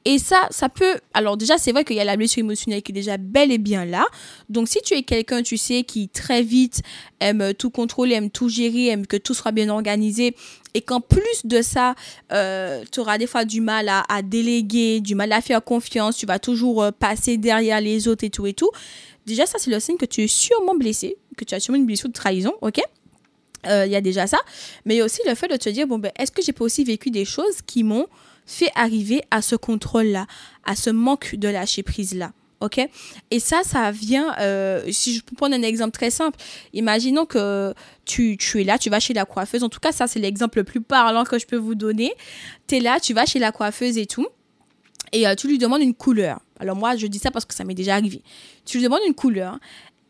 Et 0.05 0.19
ça, 0.19 0.47
ça 0.50 0.69
peut. 0.69 0.97
Alors, 1.12 1.37
déjà, 1.37 1.59
c'est 1.59 1.73
vrai 1.73 1.85
qu'il 1.85 1.97
y 1.97 2.00
a 2.00 2.05
la 2.05 2.17
blessure 2.17 2.41
émotionnelle 2.41 2.82
qui 2.82 2.93
est 2.93 2.94
déjà 2.94 3.17
bel 3.17 3.50
et 3.50 3.59
bien 3.59 3.85
là. 3.85 4.05
Donc, 4.49 4.69
si 4.69 4.81
tu 4.81 4.94
es 4.94 5.03
quelqu'un, 5.03 5.43
tu 5.43 5.56
sais, 5.56 5.82
qui 5.82 6.09
très 6.09 6.43
vite 6.43 6.82
aime 7.19 7.53
tout 7.55 7.70
contrôler, 7.70 8.14
aime 8.14 8.31
tout 8.31 8.49
gérer, 8.49 8.88
aime 8.88 9.06
que 9.06 9.17
tout 9.17 9.35
soit 9.35 9.50
bien 9.50 9.69
organisé, 9.69 10.37
et 10.75 10.82
qu'en 10.82 11.00
plus 11.00 11.43
de 11.44 11.62
ça, 11.62 11.94
euh, 12.32 12.85
tu 12.91 13.00
auras 13.00 13.19
des 13.19 13.26
fois 13.26 13.44
du 13.44 13.61
mal 13.61 13.88
à, 13.88 14.23
déléguer, 14.23 15.00
du 15.00 15.15
mal 15.15 15.32
à 15.32 15.41
faire 15.41 15.62
confiance, 15.65 16.17
tu 16.17 16.26
vas 16.26 16.38
toujours 16.38 16.82
euh, 16.82 16.91
passer 16.91 17.37
derrière 17.38 17.81
les 17.81 18.08
autres 18.08 18.25
et 18.25 18.31
tout 18.31 18.47
et 18.47 18.53
tout. 18.53 18.70
Déjà, 19.26 19.47
ça, 19.47 19.58
c'est 19.58 19.70
le 19.70 19.81
signe 19.81 19.97
que 19.97 20.06
tu 20.06 20.23
es 20.23 20.29
sûrement 20.29 20.75
blessé, 20.75 21.17
que 21.37 21.44
tu 21.44 21.55
as 21.55 21.61
sûrement 21.61 21.79
une 21.79 21.87
blessure 21.87 22.08
de 22.08 22.15
trahison, 22.15 22.53
ok? 22.61 22.81
Euh, 23.67 23.87
il 23.87 23.93
y 23.93 23.97
a 23.97 24.00
déjà 24.00 24.26
ça, 24.26 24.38
mais 24.85 24.94
il 24.94 24.99
y 24.99 25.00
a 25.00 25.05
aussi 25.05 25.20
le 25.26 25.35
fait 25.35 25.49
de 25.49 25.56
te 25.56 25.69
dire, 25.69 25.87
bon, 25.87 25.99
ben, 25.99 26.12
est-ce 26.19 26.32
que 26.32 26.43
j'ai 26.43 26.53
pas 26.53 26.64
aussi 26.64 26.85
vécu 26.85 27.11
des 27.11 27.25
choses 27.25 27.62
qui 27.67 27.85
m'ont 27.85 28.06
fait 28.47 28.70
arriver 28.75 29.23
à 29.31 29.43
ce 29.43 29.56
contrôle-là, 29.56 30.26
à 30.64 30.75
ce 30.76 30.91
manque 30.91 31.37
de 31.37 31.49
lâcher 31.49 31.82
prise-là 31.82 32.32
OK? 32.62 32.81
Et 33.31 33.41
ça, 33.41 33.62
ça 33.64 33.91
vient, 33.91 34.35
euh, 34.38 34.85
si 34.91 35.17
je 35.17 35.23
peux 35.23 35.35
prendre 35.35 35.55
un 35.55 35.62
exemple 35.62 35.93
très 35.93 36.11
simple, 36.11 36.38
imaginons 36.73 37.26
que 37.26 37.75
tu, 38.05 38.37
tu, 38.37 38.61
es 38.61 38.64
là, 38.64 38.79
tu 38.79 38.88
vas 38.88 39.00
chez 39.00 39.14
la 39.14 39.25
coiffeuse, 39.25 39.65
en 39.65 39.69
tout 39.69 39.81
cas, 39.81 39.93
ça, 39.93 40.06
c'est 40.06 40.20
l'exemple 40.20 40.58
le 40.58 40.65
plus 40.65 40.81
parlant 40.81 41.25
que 41.25 41.38
je 41.38 41.47
peux 41.47 41.56
vous 41.56 41.75
donner. 41.75 42.12
Tu 42.69 42.76
es 42.76 42.81
là, 42.81 43.00
tu 43.00 43.15
vas 43.15 43.26
chez 43.26 43.41
la 43.41 43.50
coiffeuse 43.50 43.99
et 43.99 44.06
tout, 44.06 44.29
et 45.12 45.26
euh, 45.26 45.35
tu 45.35 45.49
lui 45.49 45.58
demandes 45.58 45.82
une 45.82 45.94
couleur. 45.94 46.41
Alors 46.61 46.76
moi, 46.76 46.97
je 46.97 47.06
dis 47.08 47.19
ça 47.19 47.32
parce 47.32 47.44
que 47.44 47.55
ça 47.55 47.65
m'est 47.65 47.75
déjà 47.75 47.94
arrivé. 47.94 48.23
Tu 48.65 48.79
lui 48.79 48.85
demandes 48.85 49.00
une 49.06 49.15
couleur 49.15 49.58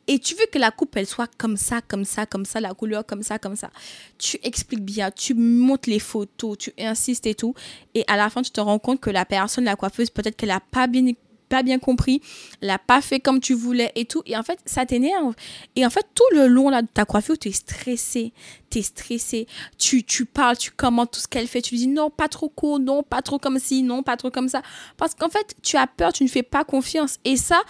et 0.09 0.19
tu 0.19 0.35
veux 0.35 0.47
que 0.51 0.59
la 0.59 0.71
coupe, 0.71 0.97
elle 0.97 1.07
soit 1.07 1.31
comme 1.39 1.57
ça, 1.57 1.81
comme 1.81 2.05
ça, 2.05 2.27
comme 2.27 2.45
ça, 2.45 2.61
la 2.61 2.75
couleur 2.75 3.07
comme 3.07 3.23
ça, 3.23 3.39
comme 3.39 3.57
ça. 3.57 3.71
Tu 4.19 4.39
expliques 4.43 4.85
bien, 4.85 5.11
tu 5.11 5.35
montres 5.35 5.89
les 5.89 6.01
photos, 6.01 6.59
tu 6.59 6.73
insistes 6.79 7.27
et 7.27 7.35
tout. 7.35 7.55
Et 7.95 8.05
à 8.09 8.17
la 8.17 8.29
fin, 8.29 8.43
tu 8.43 8.51
te 8.51 8.61
rends 8.61 8.79
compte 8.79 9.01
que 9.01 9.11
la 9.11 9.25
personne, 9.25 9.65
la 9.65 9.77
coiffeuse, 9.77 10.11
peut-être 10.11 10.37
qu'elle 10.37 10.49
n'a 10.49 10.61
pas 10.61 10.87
bien 10.87 11.13
pas 11.53 11.63
bien 11.63 11.79
compris, 11.79 12.23
n'a 12.63 12.79
pas 12.79 13.03
fait 13.03 13.21
comme 13.21 13.39
tu 13.39 13.53
voulais 13.53 13.93
et 13.95 14.07
tout. 14.07 14.23
Et 14.25 14.39
en 14.39 14.43
fait, 14.43 14.59
ça 14.65 14.87
t'énerve. 14.87 15.35
Et 15.77 15.85
en 15.85 15.91
fait, 15.91 16.07
tout 16.15 16.25
le 16.33 16.47
long 16.47 16.71
de 16.71 16.87
ta 16.87 17.05
coiffure, 17.05 17.39
tu 17.39 17.51
es 17.51 17.53
stressé. 17.53 18.33
Tu 18.71 18.79
es 18.79 18.83
stressé. 18.83 19.47
Tu, 19.77 20.03
tu 20.03 20.25
parles, 20.25 20.57
tu 20.57 20.71
commentes 20.71 21.11
tout 21.11 21.21
ce 21.21 21.29
qu'elle 21.29 21.47
fait. 21.47 21.61
Tu 21.61 21.75
lui 21.75 21.81
dis 21.81 21.89
non, 21.89 22.09
pas 22.09 22.29
trop 22.29 22.49
court, 22.49 22.79
non, 22.79 23.03
pas 23.03 23.21
trop 23.21 23.39
comme 23.39 23.59
ci, 23.59 23.83
non, 23.83 24.03
pas 24.03 24.17
trop 24.17 24.31
comme 24.31 24.49
ça. 24.49 24.63
Parce 24.97 25.15
qu'en 25.15 25.29
fait, 25.29 25.55
tu 25.63 25.77
as 25.77 25.87
peur, 25.87 26.15
tu 26.15 26.23
ne 26.25 26.29
fais 26.29 26.43
pas 26.43 26.65
confiance. 26.65 27.19
Et 27.27 27.37
ça, 27.37 27.61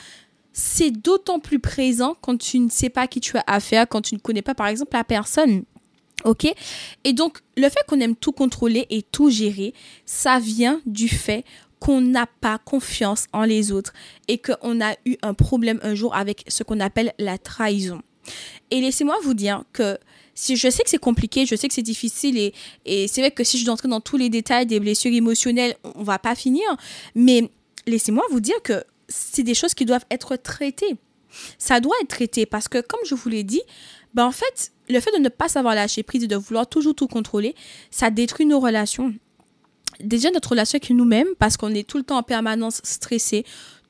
c'est 0.52 0.90
d'autant 0.90 1.38
plus 1.38 1.58
présent 1.58 2.16
quand 2.20 2.36
tu 2.38 2.58
ne 2.58 2.68
sais 2.68 2.90
pas 2.90 3.06
qui 3.06 3.20
tu 3.20 3.36
as 3.36 3.44
affaire, 3.46 3.88
quand 3.88 4.02
tu 4.02 4.14
ne 4.14 4.20
connais 4.20 4.42
pas 4.42 4.54
par 4.54 4.66
exemple 4.66 4.94
la 4.94 5.04
personne. 5.04 5.64
Ok? 6.24 6.46
Et 7.04 7.12
donc, 7.12 7.38
le 7.56 7.68
fait 7.68 7.80
qu'on 7.88 8.00
aime 8.00 8.14
tout 8.14 8.32
contrôler 8.32 8.86
et 8.90 9.02
tout 9.02 9.30
gérer, 9.30 9.74
ça 10.06 10.38
vient 10.38 10.80
du 10.86 11.08
fait 11.08 11.44
qu'on 11.80 12.00
n'a 12.00 12.26
pas 12.40 12.58
confiance 12.58 13.26
en 13.32 13.42
les 13.42 13.72
autres 13.72 13.92
et 14.28 14.38
qu'on 14.38 14.80
a 14.80 14.94
eu 15.04 15.16
un 15.22 15.34
problème 15.34 15.80
un 15.82 15.96
jour 15.96 16.14
avec 16.14 16.44
ce 16.46 16.62
qu'on 16.62 16.78
appelle 16.78 17.12
la 17.18 17.38
trahison. 17.38 18.02
Et 18.70 18.80
laissez-moi 18.80 19.16
vous 19.24 19.34
dire 19.34 19.64
que 19.72 19.98
si 20.34 20.54
je 20.54 20.70
sais 20.70 20.84
que 20.84 20.90
c'est 20.90 20.98
compliqué, 20.98 21.44
je 21.44 21.56
sais 21.56 21.66
que 21.66 21.74
c'est 21.74 21.82
difficile 21.82 22.38
et, 22.38 22.54
et 22.84 23.08
c'est 23.08 23.20
vrai 23.20 23.32
que 23.32 23.42
si 23.42 23.58
je 23.58 23.64
dois 23.64 23.74
entrer 23.74 23.88
dans 23.88 24.00
tous 24.00 24.16
les 24.16 24.28
détails 24.28 24.66
des 24.66 24.78
blessures 24.78 25.12
émotionnelles, 25.12 25.74
on 25.96 26.04
va 26.04 26.20
pas 26.20 26.36
finir. 26.36 26.64
Mais 27.16 27.50
laissez-moi 27.86 28.24
vous 28.30 28.40
dire 28.40 28.62
que 28.62 28.84
c'est 29.12 29.42
des 29.42 29.54
choses 29.54 29.74
qui 29.74 29.84
doivent 29.84 30.06
être 30.10 30.36
traitées. 30.36 30.96
Ça 31.58 31.80
doit 31.80 31.96
être 32.02 32.08
traité 32.08 32.46
parce 32.46 32.68
que, 32.68 32.80
comme 32.80 33.00
je 33.06 33.14
vous 33.14 33.28
l'ai 33.28 33.44
dit, 33.44 33.62
ben 34.14 34.26
en 34.26 34.32
fait, 34.32 34.72
le 34.88 35.00
fait 35.00 35.12
de 35.12 35.18
ne 35.18 35.28
pas 35.28 35.48
savoir 35.48 35.74
lâcher 35.74 36.02
prise 36.02 36.24
et 36.24 36.26
de 36.26 36.36
vouloir 36.36 36.66
toujours 36.66 36.94
tout 36.94 37.08
contrôler, 37.08 37.54
ça 37.90 38.10
détruit 38.10 38.46
nos 38.46 38.60
relations. 38.60 39.14
Déjà, 40.00 40.30
notre 40.30 40.50
relation 40.50 40.76
avec 40.76 40.90
nous-mêmes, 40.90 41.28
parce 41.38 41.56
qu'on 41.56 41.74
est 41.74 41.88
tout 41.88 41.98
le 41.98 42.02
temps 42.02 42.18
en 42.18 42.22
permanence 42.22 42.80
stressé, 42.82 43.44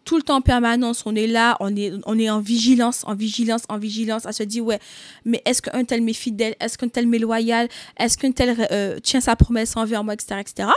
tout 0.05 0.17
le 0.17 0.23
temps 0.23 0.37
en 0.37 0.41
permanence, 0.41 1.05
on 1.07 1.15
est 1.15 1.27
là, 1.27 1.57
on 1.61 1.75
est, 1.77 1.93
on 2.07 2.19
est 2.19 2.29
en 2.29 2.41
vigilance, 2.41 3.05
en 3.07 3.15
vigilance, 3.15 3.63
en 3.69 3.79
vigilance, 3.79 4.27
à 4.27 4.33
se 4.33 4.43
dire, 4.43 4.65
ouais, 4.65 4.81
mais 5.25 5.41
est-ce 5.45 5.63
qu'un 5.63 5.85
tel 5.85 6.03
m'est 6.03 6.13
fidèle, 6.13 6.57
est-ce 6.61 6.77
qu'un 6.77 6.89
tel 6.89 7.07
m'est 7.07 7.19
loyal, 7.19 7.69
est-ce 7.99 8.19
qu'un 8.19 8.33
tel 8.33 8.67
euh, 8.73 8.99
tient 8.99 9.21
sa 9.21 9.37
promesse 9.37 9.77
envers 9.77 10.03
moi, 10.03 10.15
etc., 10.15 10.41
etc. 10.41 10.69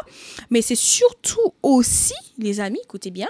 Mais 0.52 0.62
c'est 0.62 0.76
surtout 0.76 1.54
aussi, 1.64 2.14
les 2.38 2.60
amis, 2.60 2.80
écoutez 2.84 3.12
bien, 3.12 3.30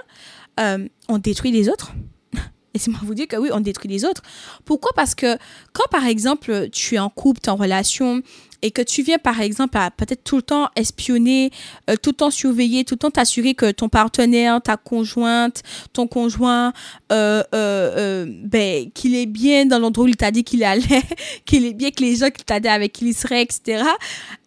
euh, 0.60 0.86
on 1.08 1.18
détruit 1.18 1.50
les 1.50 1.68
autres. 1.68 1.92
laissez-moi 2.74 3.00
vous 3.02 3.14
dire 3.14 3.28
que 3.28 3.36
oui, 3.36 3.50
on 3.52 3.60
détruit 3.60 3.90
les 3.90 4.04
autres. 4.04 4.22
Pourquoi? 4.64 4.92
Parce 4.94 5.14
que 5.14 5.36
quand, 5.72 5.88
par 5.90 6.06
exemple, 6.06 6.68
tu 6.70 6.96
es 6.96 6.98
en 6.98 7.10
couple, 7.10 7.40
tu 7.40 7.46
es 7.48 7.52
en 7.52 7.56
relation, 7.56 8.22
et 8.62 8.70
que 8.70 8.82
tu 8.82 9.02
viens, 9.02 9.18
par 9.18 9.40
exemple, 9.40 9.76
à 9.78 9.90
peut-être 9.90 10.24
tout 10.24 10.36
le 10.36 10.42
temps 10.42 10.68
espionner, 10.76 11.50
euh, 11.90 11.96
tout 12.00 12.10
le 12.10 12.16
temps 12.16 12.30
surveiller, 12.30 12.84
tout 12.84 12.94
le 12.94 12.98
temps 12.98 13.10
t'assurer 13.10 13.54
que 13.54 13.70
ton 13.70 13.88
partenaire, 13.88 14.60
ta 14.62 14.76
conjointe, 14.76 15.62
ton 15.92 16.06
conjoint, 16.06 16.72
euh, 17.12 17.42
euh, 17.54 18.26
ben, 18.28 18.90
qu'il 18.92 19.14
est 19.14 19.26
bien 19.26 19.66
dans 19.66 19.78
l'endroit 19.78 20.06
où 20.06 20.08
il 20.08 20.16
t'a 20.16 20.30
dit 20.30 20.44
qu'il 20.44 20.64
allait, 20.64 21.02
qu'il 21.44 21.64
est 21.64 21.74
bien 21.74 21.90
que 21.90 22.02
les 22.02 22.16
gens 22.16 22.30
qu'il 22.30 22.44
t'a 22.44 22.60
dit 22.60 22.68
avec 22.68 22.92
qui 22.92 23.06
il 23.06 23.14
serait, 23.14 23.42
etc. 23.42 23.84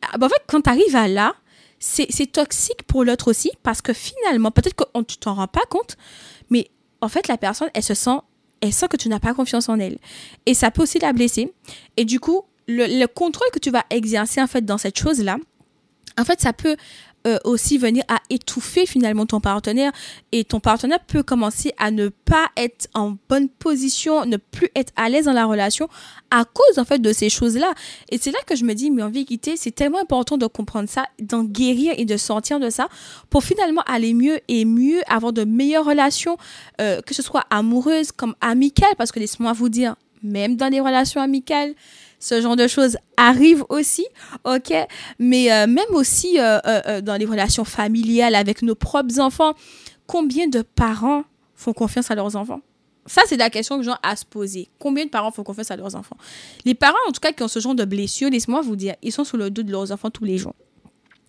Ah, 0.02 0.18
ben, 0.18 0.28
en 0.28 0.30
fait, 0.30 0.42
quand 0.48 0.62
tu 0.62 0.70
arrives 0.70 0.96
à 0.96 1.08
là, 1.08 1.34
c'est 1.80 2.32
toxique 2.32 2.84
pour 2.84 3.04
l'autre 3.04 3.30
aussi 3.30 3.52
parce 3.64 3.82
que 3.82 3.94
finalement, 3.94 4.52
peut-être 4.52 4.76
que 4.76 5.02
tu 5.04 5.18
t'en 5.18 5.34
rends 5.36 5.48
pas 5.48 5.66
compte, 5.70 5.98
mais 6.50 6.70
en 7.02 7.10
fait, 7.10 7.28
la 7.28 7.38
personne, 7.38 7.70
elle 7.74 7.84
se 7.84 7.94
sent, 7.94 8.18
elle 8.62 8.74
sent 8.74 8.88
que 8.90 8.98
tu 8.98 9.10
n'as 9.10 9.20
pas 9.20 9.34
confiance 9.34 9.70
en 9.70 9.80
elle. 9.80 9.98
Et 10.46 10.54
ça 10.54 10.72
peut 10.72 10.84
aussi 10.84 11.00
la 11.00 11.14
blesser. 11.14 11.54
Et 11.96 12.06
du 12.06 12.20
coup, 12.20 12.44
le, 12.68 13.06
contrôle 13.08 13.48
que 13.54 13.60
tu 13.60 13.72
vas 13.72 13.86
exercer 13.90 14.42
en 14.42 14.48
fait 14.48 14.66
dans 14.66 14.78
cette 14.78 15.00
chose-là, 15.00 15.38
en 16.20 16.26
fait, 16.26 16.42
ça 16.42 16.54
peut 16.54 16.76
euh, 17.30 17.38
aussi 17.44 17.78
venir 17.78 18.04
à 18.08 18.20
étouffer 18.30 18.86
finalement 18.86 19.26
ton 19.26 19.40
partenaire 19.40 19.92
et 20.32 20.44
ton 20.44 20.60
partenaire 20.60 21.00
peut 21.00 21.24
commencer 21.24 21.74
à 21.78 21.92
ne 21.92 22.10
pas 22.10 22.48
être 22.58 22.88
en 22.94 23.16
bonne 23.30 23.50
position, 23.50 24.26
ne 24.26 24.38
plus 24.38 24.70
être 24.76 24.92
à 24.96 25.10
l'aise 25.10 25.26
dans 25.26 25.34
la 25.34 25.46
relation 25.46 25.88
à 26.32 26.46
cause 26.46 26.80
en 26.80 26.86
fait 26.86 27.00
de 27.00 27.14
ces 27.14 27.30
choses-là. 27.30 27.74
Et 28.10 28.18
c'est 28.18 28.32
là 28.32 28.40
que 28.46 28.56
je 28.56 28.64
me 28.66 28.74
dis, 28.74 28.92
mais 28.92 29.04
en 29.04 29.10
vérité, 29.10 29.56
c'est 29.58 29.72
tellement 29.72 30.00
important 30.00 30.38
de 30.38 30.48
comprendre 30.48 30.90
ça, 30.90 31.06
d'en 31.20 31.44
guérir 31.44 31.94
et 31.98 32.06
de 32.06 32.18
sortir 32.18 32.60
de 32.60 32.70
ça 32.70 32.88
pour 33.30 33.44
finalement 33.44 33.82
aller 33.82 34.14
mieux 34.14 34.40
et 34.48 34.66
mieux 34.66 35.02
avoir 35.08 35.34
de 35.34 35.44
meilleures 35.44 35.86
relations, 35.86 36.38
euh, 36.82 37.02
que 37.02 37.14
ce 37.14 37.22
soit 37.22 37.46
amoureuses 37.50 38.12
comme 38.12 38.36
amicales, 38.42 38.96
parce 38.98 39.12
que 39.12 39.20
laisse-moi 39.20 39.54
vous 39.54 39.70
dire, 39.70 39.96
même 40.24 40.56
dans 40.56 40.68
les 40.68 40.80
relations 40.80 41.22
amicales, 41.22 41.74
ce 42.20 42.42
genre 42.42 42.56
de 42.56 42.68
choses 42.68 42.98
arrive 43.18 43.64
aussi, 43.70 44.06
ok? 44.44 44.74
Mais 45.20 45.52
euh, 45.52 45.68
même 45.68 45.92
aussi 45.92 46.40
euh, 46.40 46.60
euh, 46.66 47.02
dans 47.02 47.16
les 47.16 47.26
relations 47.26 47.64
familiales 47.64 48.36
avec 48.36 48.62
nos 48.62 48.76
propres 48.76 49.20
enfants, 49.20 49.54
combien 50.06 50.48
de 50.48 50.62
parents 50.62 51.24
font 51.56 51.74
confiance 51.74 52.12
à 52.12 52.16
leurs 52.16 52.36
enfants? 52.36 52.62
Ça, 53.06 53.22
c'est 53.26 53.38
la 53.38 53.50
question 53.50 53.78
que 53.78 53.84
j'ai 53.84 53.92
à 54.04 54.16
se 54.16 54.26
poser. 54.26 54.70
Combien 54.78 55.06
de 55.06 55.10
parents 55.10 55.32
font 55.32 55.44
confiance 55.44 55.72
à 55.72 55.78
leurs 55.78 55.96
enfants? 55.96 56.18
Les 56.66 56.76
parents, 56.76 56.98
en 57.08 57.12
tout 57.12 57.22
cas, 57.22 57.32
qui 57.32 57.42
ont 57.42 57.48
ce 57.48 57.60
genre 57.60 57.74
de 57.74 57.86
blessures, 57.86 58.30
laisse-moi 58.30 58.62
vous 58.62 58.76
dire, 58.76 58.96
ils 59.02 59.12
sont 59.12 59.24
sous 59.24 59.38
le 59.38 59.50
dos 59.50 59.64
de 59.64 59.72
leurs 59.72 59.92
enfants 59.92 60.12
tous 60.12 60.26
les 60.26 60.38
jours. 60.38 60.54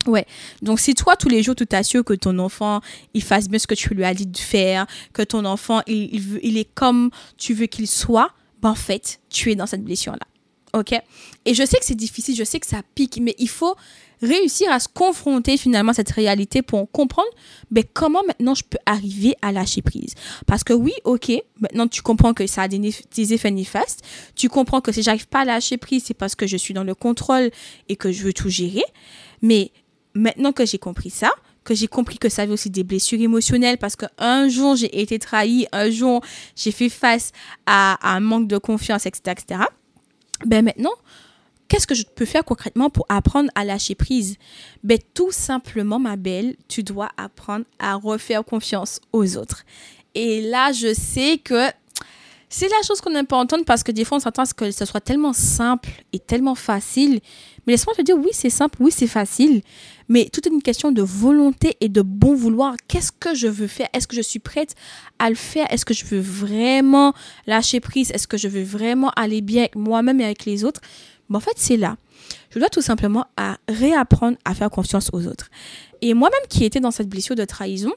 Ouais. 0.07 0.27
Donc, 0.61 0.81
si 0.81 0.95
toi, 0.95 1.17
tous 1.17 1.29
les 1.29 1.43
jours, 1.43 1.55
tu 1.55 1.67
t'assures 1.67 2.05
que 2.05 2.15
ton 2.15 2.39
enfant, 2.39 2.81
il 3.15 3.23
fasse 3.23 3.49
bien 3.49 3.59
ce 3.59 3.67
que 3.67 3.75
tu 3.75 3.95
lui 3.95 4.05
as 4.05 4.15
dit 4.15 4.27
de 4.27 4.37
faire, 4.37 4.87
que 5.13 5.23
ton 5.23 5.45
enfant, 5.45 5.81
il, 5.87 6.39
il 6.43 6.59
est 6.59 6.69
comme 6.75 7.11
tu 7.39 7.55
veux 7.55 7.67
qu'il 7.67 7.87
soit, 7.87 8.31
ben, 8.61 8.71
en 8.71 8.75
fait, 8.75 9.21
tu 9.31 9.51
es 9.51 9.55
dans 9.55 9.67
cette 9.67 9.85
blessure-là. 9.85 10.30
OK 10.73 10.93
Et 11.45 11.55
je 11.55 11.65
sais 11.65 11.79
que 11.79 11.85
c'est 11.85 11.95
difficile, 11.95 12.37
je 12.37 12.45
sais 12.45 12.61
que 12.61 12.67
ça 12.67 12.83
pique, 12.95 13.19
mais 13.21 13.35
il 13.39 13.49
faut 13.49 13.77
réussir 14.23 14.71
à 14.71 14.79
se 14.79 14.89
confronter 14.89 15.57
finalement 15.57 15.93
à 15.93 15.95
cette 15.95 16.11
réalité 16.11 16.63
pour 16.63 16.91
comprendre 16.91 17.29
ben, 17.71 17.85
comment 17.93 18.23
maintenant 18.27 18.55
je 18.55 18.65
peux 18.65 18.79
arriver 18.87 19.35
à 19.43 19.53
lâcher 19.53 19.83
prise. 19.83 20.15
Parce 20.47 20.65
que 20.65 20.73
oui, 20.73 20.93
ok, 21.05 21.33
maintenant 21.61 21.89
tu 21.89 22.03
comprends 22.03 22.35
que 22.35 22.47
ça 22.47 22.63
a 22.63 22.69
des, 22.69 23.33
effets 23.33 23.51
néfastes, 23.51 24.03
tu 24.35 24.49
comprends 24.49 24.81
que 24.81 24.93
si 24.93 25.03
j'arrive 25.03 25.29
pas 25.29 25.41
à 25.41 25.45
lâcher 25.45 25.79
prise, 25.79 26.05
c'est 26.07 26.15
parce 26.15 26.35
que 26.35 26.47
je 26.47 26.57
suis 26.57 26.75
dans 26.75 26.85
le 26.85 26.95
contrôle 26.95 27.51
et 27.89 27.97
que 27.97 28.13
je 28.13 28.23
veux 28.23 28.33
tout 28.33 28.51
gérer. 28.51 28.85
Mais 29.43 29.73
maintenant 30.15 30.53
que 30.53 30.67
j'ai 30.67 30.79
compris 30.79 31.11
ça, 31.11 31.31
que 31.65 31.75
j'ai 31.75 31.89
compris 31.89 32.19
que 32.19 32.29
ça 32.29 32.43
avait 32.43 32.53
aussi 32.53 32.71
des 32.71 32.85
blessures 32.85 33.21
émotionnelles 33.21 33.79
parce 33.79 33.97
qu'un 33.97 34.49
jour 34.49 34.77
j'ai 34.77 35.01
été 35.01 35.19
trahi, 35.19 35.67
un 35.73 35.91
jour 35.91 36.23
j'ai 36.57 36.73
fait 36.73 36.89
face 36.89 37.33
à, 37.67 37.95
à, 38.07 38.17
un 38.17 38.21
manque 38.21 38.49
de 38.49 38.59
confiance, 38.59 39.07
etc., 39.07 39.35
etc 39.39 39.65
ben 40.45 40.65
maintenant, 40.65 40.95
qu'est-ce 41.69 41.87
que 41.87 41.95
je 41.95 42.05
peux 42.05 42.25
faire 42.25 42.45
concrètement 42.45 42.91
pour 42.91 43.07
apprendre 43.09 43.51
à 43.55 43.65
lâcher 43.65 43.95
prise? 43.95 44.37
Ben 44.83 44.99
tout 45.15 45.33
simplement, 45.33 45.99
ma 45.99 46.17
belle, 46.17 46.57
tu 46.69 46.83
dois 46.83 47.11
apprendre 47.17 47.65
à 47.79 47.95
refaire 47.95 48.45
confiance 48.45 49.01
aux 49.13 49.37
autres. 49.37 49.65
Et 50.15 50.43
là, 50.43 50.73
je 50.73 50.93
sais 50.93 51.39
que 51.39 51.69
c'est 52.53 52.69
la 52.69 52.83
chose 52.85 53.01
qu'on 53.01 53.11
n'aime 53.11 53.27
pas 53.29 53.37
entendre 53.37 53.65
parce 53.65 53.85
que 53.85 53.93
des 53.93 54.05
fois, 54.05 54.17
on 54.17 54.21
s'attend 54.21 54.43
à 54.43 54.47
ce 54.47 54.55
que 54.55 54.73
ce 54.73 54.85
soit 54.85 55.01
tellement 55.01 55.33
simple 55.33 55.89
et 56.13 56.19
tellement 56.19 56.57
facile. 56.57 57.21
Mais 57.65 57.75
laisse-moi 57.75 57.95
te 57.95 58.03
dire, 58.03 58.17
oui, 58.19 58.31
c'est 58.33 58.51
simple, 58.51 58.77
oui, 58.81 58.91
c'est 58.91 59.07
facile. 59.07 59.63
Mais 60.09 60.29
tout 60.33 60.41
est 60.47 60.51
une 60.51 60.61
question 60.61 60.91
de 60.91 61.01
volonté 61.01 61.77
et 61.81 61.89
de 61.89 62.03
bon 62.03 62.35
vouloir. 62.35 62.75
Qu'est-ce 62.89 63.13
que 63.13 63.37
je 63.37 63.47
veux 63.47 63.69
faire? 63.69 63.87
Est-ce 63.93 64.09
que 64.09 64.17
je 64.17 64.21
suis 64.21 64.41
prête 64.41 64.75
à 65.21 65.31
le 65.31 65.37
faire? 65.37 65.73
Est-ce 65.73 65.85
que 65.85 65.95
je 65.95 66.05
veux 66.05 66.19
vraiment 66.19 67.15
lâcher 67.47 67.79
prise? 67.79 68.11
Est-ce 68.11 68.27
que 68.27 68.37
je 68.37 68.49
veux 68.49 68.65
vraiment 68.65 69.11
aller 69.11 69.43
bien 69.43 69.63
avec 69.63 69.77
moi-même 69.77 70.21
et 70.21 70.25
avec 70.25 70.45
les 70.45 70.65
autres? 70.65 70.81
Mais 71.29 71.37
En 71.37 71.41
fait, 71.41 71.55
c'est 71.55 71.77
là. 71.77 71.97
Je 72.53 72.59
dois 72.59 72.69
tout 72.69 72.83
simplement 72.83 73.27
réapprendre 73.69 74.37
à 74.45 74.55
faire 74.55 74.71
confiance 74.71 75.11
aux 75.13 75.29
autres. 75.29 75.49
Et 76.03 76.15
moi-même 76.15 76.49
qui 76.49 76.65
étais 76.65 76.81
dans 76.81 76.91
cette 76.91 77.09
blessure 77.09 77.37
de 77.37 77.45
trahison, 77.45 77.93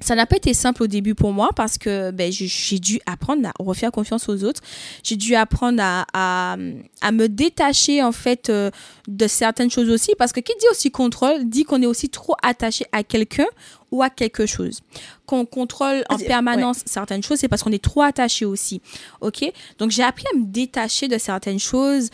ça 0.00 0.14
n'a 0.14 0.26
pas 0.26 0.36
été 0.36 0.54
simple 0.54 0.82
au 0.82 0.86
début 0.86 1.14
pour 1.14 1.32
moi 1.32 1.50
parce 1.54 1.78
que 1.78 2.10
ben, 2.10 2.32
j'ai 2.32 2.78
dû 2.78 3.00
apprendre 3.06 3.46
à 3.46 3.52
refaire 3.58 3.92
confiance 3.92 4.28
aux 4.28 4.44
autres. 4.44 4.62
J'ai 5.02 5.16
dû 5.16 5.34
apprendre 5.34 5.82
à, 5.82 6.06
à, 6.12 7.12
me 7.12 7.26
détacher 7.26 8.02
en 8.02 8.12
fait 8.12 8.48
euh, 8.48 8.70
de 9.08 9.26
certaines 9.26 9.70
choses 9.70 9.90
aussi 9.90 10.12
parce 10.18 10.32
que 10.32 10.40
qui 10.40 10.52
dit 10.58 10.66
aussi 10.70 10.90
contrôle 10.90 11.44
dit 11.44 11.64
qu'on 11.64 11.82
est 11.82 11.86
aussi 11.86 12.08
trop 12.08 12.34
attaché 12.42 12.86
à 12.92 13.02
quelqu'un 13.02 13.46
ou 13.90 14.02
à 14.02 14.10
quelque 14.10 14.46
chose. 14.46 14.80
Qu'on 15.26 15.46
contrôle 15.46 16.04
en 16.08 16.16
permanence 16.16 16.82
certaines 16.86 17.22
choses, 17.22 17.38
c'est 17.38 17.48
parce 17.48 17.62
qu'on 17.62 17.72
est 17.72 17.82
trop 17.82 18.02
attaché 18.02 18.44
aussi. 18.44 18.80
OK? 19.20 19.44
Donc 19.78 19.90
j'ai 19.90 20.02
appris 20.02 20.24
à 20.34 20.36
me 20.36 20.44
détacher 20.44 21.08
de 21.08 21.18
certaines 21.18 21.58
choses 21.58 22.10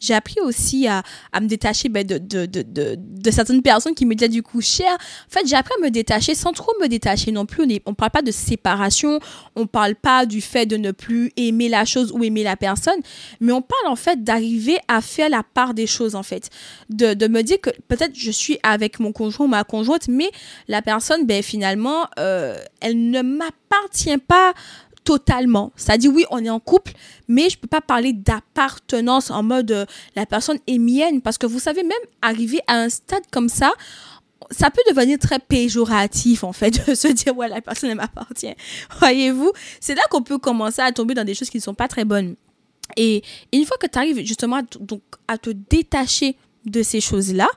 j'ai 0.00 0.14
appris 0.14 0.40
aussi 0.40 0.88
à, 0.88 1.02
à 1.32 1.40
me 1.40 1.46
détacher 1.46 1.88
ben, 1.88 2.04
de, 2.04 2.18
de, 2.18 2.46
de, 2.46 2.64
de, 2.98 3.30
certaines 3.30 3.62
personnes 3.62 3.94
qui 3.94 4.06
me 4.06 4.14
disaient 4.14 4.28
du 4.28 4.42
coup 4.42 4.62
cher. 4.62 4.92
En 4.92 5.30
fait, 5.30 5.46
j'ai 5.46 5.56
appris 5.56 5.74
à 5.78 5.84
me 5.84 5.90
détacher 5.90 6.34
sans 6.34 6.52
trop 6.52 6.72
me 6.80 6.88
détacher 6.88 7.30
non 7.30 7.46
plus. 7.46 7.62
On 7.84 7.90
ne 7.90 7.94
parle 7.94 8.10
pas 8.10 8.22
de 8.22 8.30
séparation, 8.30 9.20
on 9.54 9.60
ne 9.60 9.66
parle 9.66 9.94
pas 9.94 10.24
du 10.24 10.40
fait 10.40 10.64
de 10.64 10.78
ne 10.78 10.90
plus 10.90 11.32
aimer 11.36 11.68
la 11.68 11.84
chose 11.84 12.10
ou 12.12 12.24
aimer 12.24 12.42
la 12.42 12.56
personne, 12.56 12.98
mais 13.40 13.52
on 13.52 13.60
parle 13.60 13.86
en 13.86 13.96
fait 13.96 14.24
d'arriver 14.24 14.78
à 14.88 15.02
faire 15.02 15.28
la 15.28 15.42
part 15.42 15.74
des 15.74 15.86
choses 15.86 16.14
en 16.14 16.22
fait. 16.22 16.48
De, 16.88 17.12
de 17.12 17.28
me 17.28 17.42
dire 17.42 17.60
que 17.60 17.70
peut-être 17.88 18.14
je 18.14 18.30
suis 18.30 18.58
avec 18.62 18.98
mon 18.98 19.12
conjoint 19.12 19.46
ou 19.46 19.48
ma 19.48 19.64
conjointe, 19.64 20.08
mais 20.08 20.30
la 20.66 20.80
personne, 20.80 21.19
ben, 21.26 21.42
finalement, 21.42 22.06
euh, 22.18 22.56
elle 22.80 23.10
ne 23.10 23.22
m'appartient 23.22 24.18
pas 24.18 24.52
totalement. 25.04 25.72
Dit 25.98 26.08
oui, 26.08 26.24
on 26.30 26.44
est 26.44 26.50
en 26.50 26.60
couple, 26.60 26.92
mais 27.28 27.50
je 27.50 27.58
peux 27.58 27.66
pas 27.66 27.80
parler 27.80 28.12
d'appartenance 28.12 29.30
en 29.30 29.42
mode 29.42 29.72
euh, 29.72 29.86
la 30.14 30.26
personne 30.26 30.58
est 30.66 30.78
mienne 30.78 31.20
parce 31.20 31.38
que 31.38 31.46
vous 31.46 31.58
savez 31.58 31.82
même 31.82 31.92
arriver 32.22 32.60
à 32.66 32.74
un 32.74 32.88
stade 32.88 33.24
comme 33.30 33.48
ça, 33.48 33.72
ça 34.50 34.70
peut 34.70 34.82
devenir 34.88 35.18
très 35.18 35.38
péjoratif 35.38 36.44
en 36.44 36.52
fait 36.52 36.70
de 36.88 36.94
se 36.94 37.08
dire 37.08 37.36
ouais 37.36 37.48
la 37.48 37.60
personne 37.60 37.90
elle 37.90 37.96
m'appartient. 37.96 38.54
Voyez-vous, 39.00 39.52
c'est 39.80 39.94
là 39.94 40.02
qu'on 40.10 40.22
peut 40.22 40.38
commencer 40.38 40.82
à 40.82 40.92
tomber 40.92 41.14
dans 41.14 41.24
des 41.24 41.34
choses 41.34 41.50
qui 41.50 41.58
ne 41.58 41.62
sont 41.62 41.74
pas 41.74 41.88
très 41.88 42.04
bonnes. 42.04 42.36
Et 42.96 43.22
une 43.52 43.64
fois 43.64 43.76
que 43.78 43.86
tu 43.86 43.98
arrives 43.98 44.24
justement 44.24 44.60
à 45.28 45.38
te 45.38 45.50
détacher 45.50 46.36
de 46.66 46.82
ces 46.82 47.00
choses-là, 47.00 47.48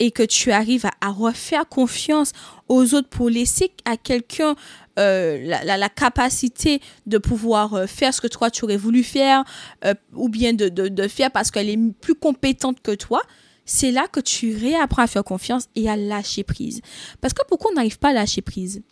et 0.00 0.10
que 0.10 0.22
tu 0.22 0.50
arrives 0.50 0.86
à, 1.00 1.10
refaire 1.10 1.68
confiance 1.68 2.32
aux 2.68 2.94
autres 2.94 3.08
pour 3.08 3.28
laisser 3.28 3.70
à 3.84 3.96
quelqu'un 3.96 4.56
euh, 4.98 5.38
la, 5.64 5.88
capacité 5.88 6.80
de 7.06 7.18
pouvoir 7.18 7.74
euh, 7.74 7.86
faire 7.86 8.12
ce 8.12 8.20
que 8.20 8.26
toi 8.26 8.50
tu 8.50 8.64
aurais 8.64 8.78
voulu 8.78 9.02
faire 9.02 9.44
euh, 9.84 9.94
ou 10.14 10.28
bien 10.28 10.54
de, 10.54 10.68
de, 10.68 11.08
faire 11.08 11.30
parce 11.30 11.50
qu'elle 11.50 11.68
est 11.68 11.78
plus 12.00 12.14
compétente 12.14 12.80
que 12.80 12.92
toi, 12.92 13.22
c'est 13.66 13.90
là 13.90 14.08
que 14.10 14.20
tu 14.20 14.56
réapprends 14.56 15.02
à 15.02 15.06
faire 15.06 15.22
confiance 15.22 15.68
et 15.76 15.88
à 15.88 15.96
lâcher 15.96 16.44
prise. 16.44 16.80
Parce 17.20 17.34
que 17.34 17.42
pourquoi 17.46 17.70
on 17.70 17.74
n'arrive 17.74 17.98
pas 17.98 18.08
à 18.08 18.12
lâcher 18.14 18.40
prise? 18.40 18.82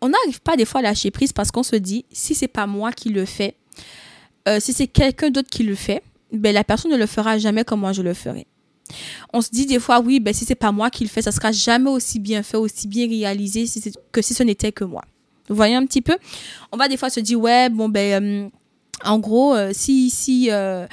On 0.00 0.10
n'arrive 0.10 0.40
pas 0.42 0.56
des 0.56 0.66
fois 0.66 0.80
à 0.80 0.82
lâcher 0.82 1.10
prise 1.10 1.32
parce 1.32 1.50
qu'on 1.50 1.62
se 1.62 1.76
dit, 1.76 2.04
si 2.12 2.34
c'est 2.34 2.46
pas 2.46 2.66
moi 2.66 2.92
qui 2.92 3.08
le 3.08 3.24
fais, 3.24 3.54
si 4.60 4.72
c'est 4.72 4.86
quelqu'un 4.86 5.28
d'autre 5.28 5.50
qui 5.50 5.62
le 5.62 5.74
fait, 5.74 6.02
ben 6.32 6.54
la 6.54 6.64
personne 6.64 6.90
ne 6.90 6.96
le 6.96 7.04
fera 7.06 7.36
jamais 7.36 7.64
comme 7.64 7.80
moi 7.80 7.92
je 7.92 8.00
le 8.00 8.14
ferai. 8.14 8.46
On 9.32 9.40
se 9.40 9.50
dit 9.50 9.66
des 9.66 9.78
fois, 9.78 10.00
oui, 10.00 10.20
ben 10.20 10.32
si 10.34 10.44
c'est 10.44 10.54
pas 10.54 10.72
moi 10.72 10.90
qui 10.90 11.04
le 11.04 11.10
fais, 11.10 11.22
ça 11.22 11.32
sera 11.32 11.52
jamais 11.52 11.90
aussi 11.90 12.18
bien 12.18 12.42
fait, 12.42 12.56
aussi 12.56 12.88
bien 12.88 13.08
réalisé 13.08 13.64
que 14.12 14.22
si 14.22 14.34
ce 14.34 14.42
n'était 14.42 14.72
que 14.72 14.84
moi. 14.84 15.02
Vous 15.48 15.56
voyez 15.56 15.74
un 15.74 15.86
petit 15.86 16.02
peu? 16.02 16.16
On 16.72 16.76
va 16.76 16.88
des 16.88 16.96
fois 16.96 17.10
se 17.10 17.20
dire, 17.20 17.40
ouais, 17.40 17.68
bon, 17.68 17.88
ben. 17.88 18.22
Euh, 18.22 18.48
en 19.04 19.20
gros, 19.20 19.54
euh, 19.54 19.70
si, 19.72 20.10
si 20.10 20.48
euh, 20.50 20.84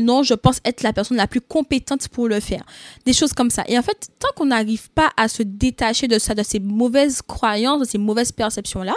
non, 0.00 0.22
je 0.22 0.34
pense 0.34 0.60
être 0.64 0.84
la 0.84 0.92
personne 0.92 1.16
la 1.16 1.26
plus 1.26 1.40
compétente 1.40 2.06
pour 2.06 2.28
le 2.28 2.38
faire. 2.38 2.64
Des 3.04 3.12
choses 3.12 3.32
comme 3.32 3.50
ça. 3.50 3.64
Et 3.66 3.76
en 3.76 3.82
fait, 3.82 4.08
tant 4.20 4.28
qu'on 4.36 4.46
n'arrive 4.46 4.88
pas 4.90 5.10
à 5.16 5.26
se 5.26 5.42
détacher 5.42 6.06
de 6.06 6.20
ça, 6.20 6.36
de 6.36 6.44
ces 6.44 6.60
mauvaises 6.60 7.22
croyances, 7.22 7.80
de 7.80 7.86
ces 7.86 7.98
mauvaises 7.98 8.30
perceptions-là, 8.30 8.94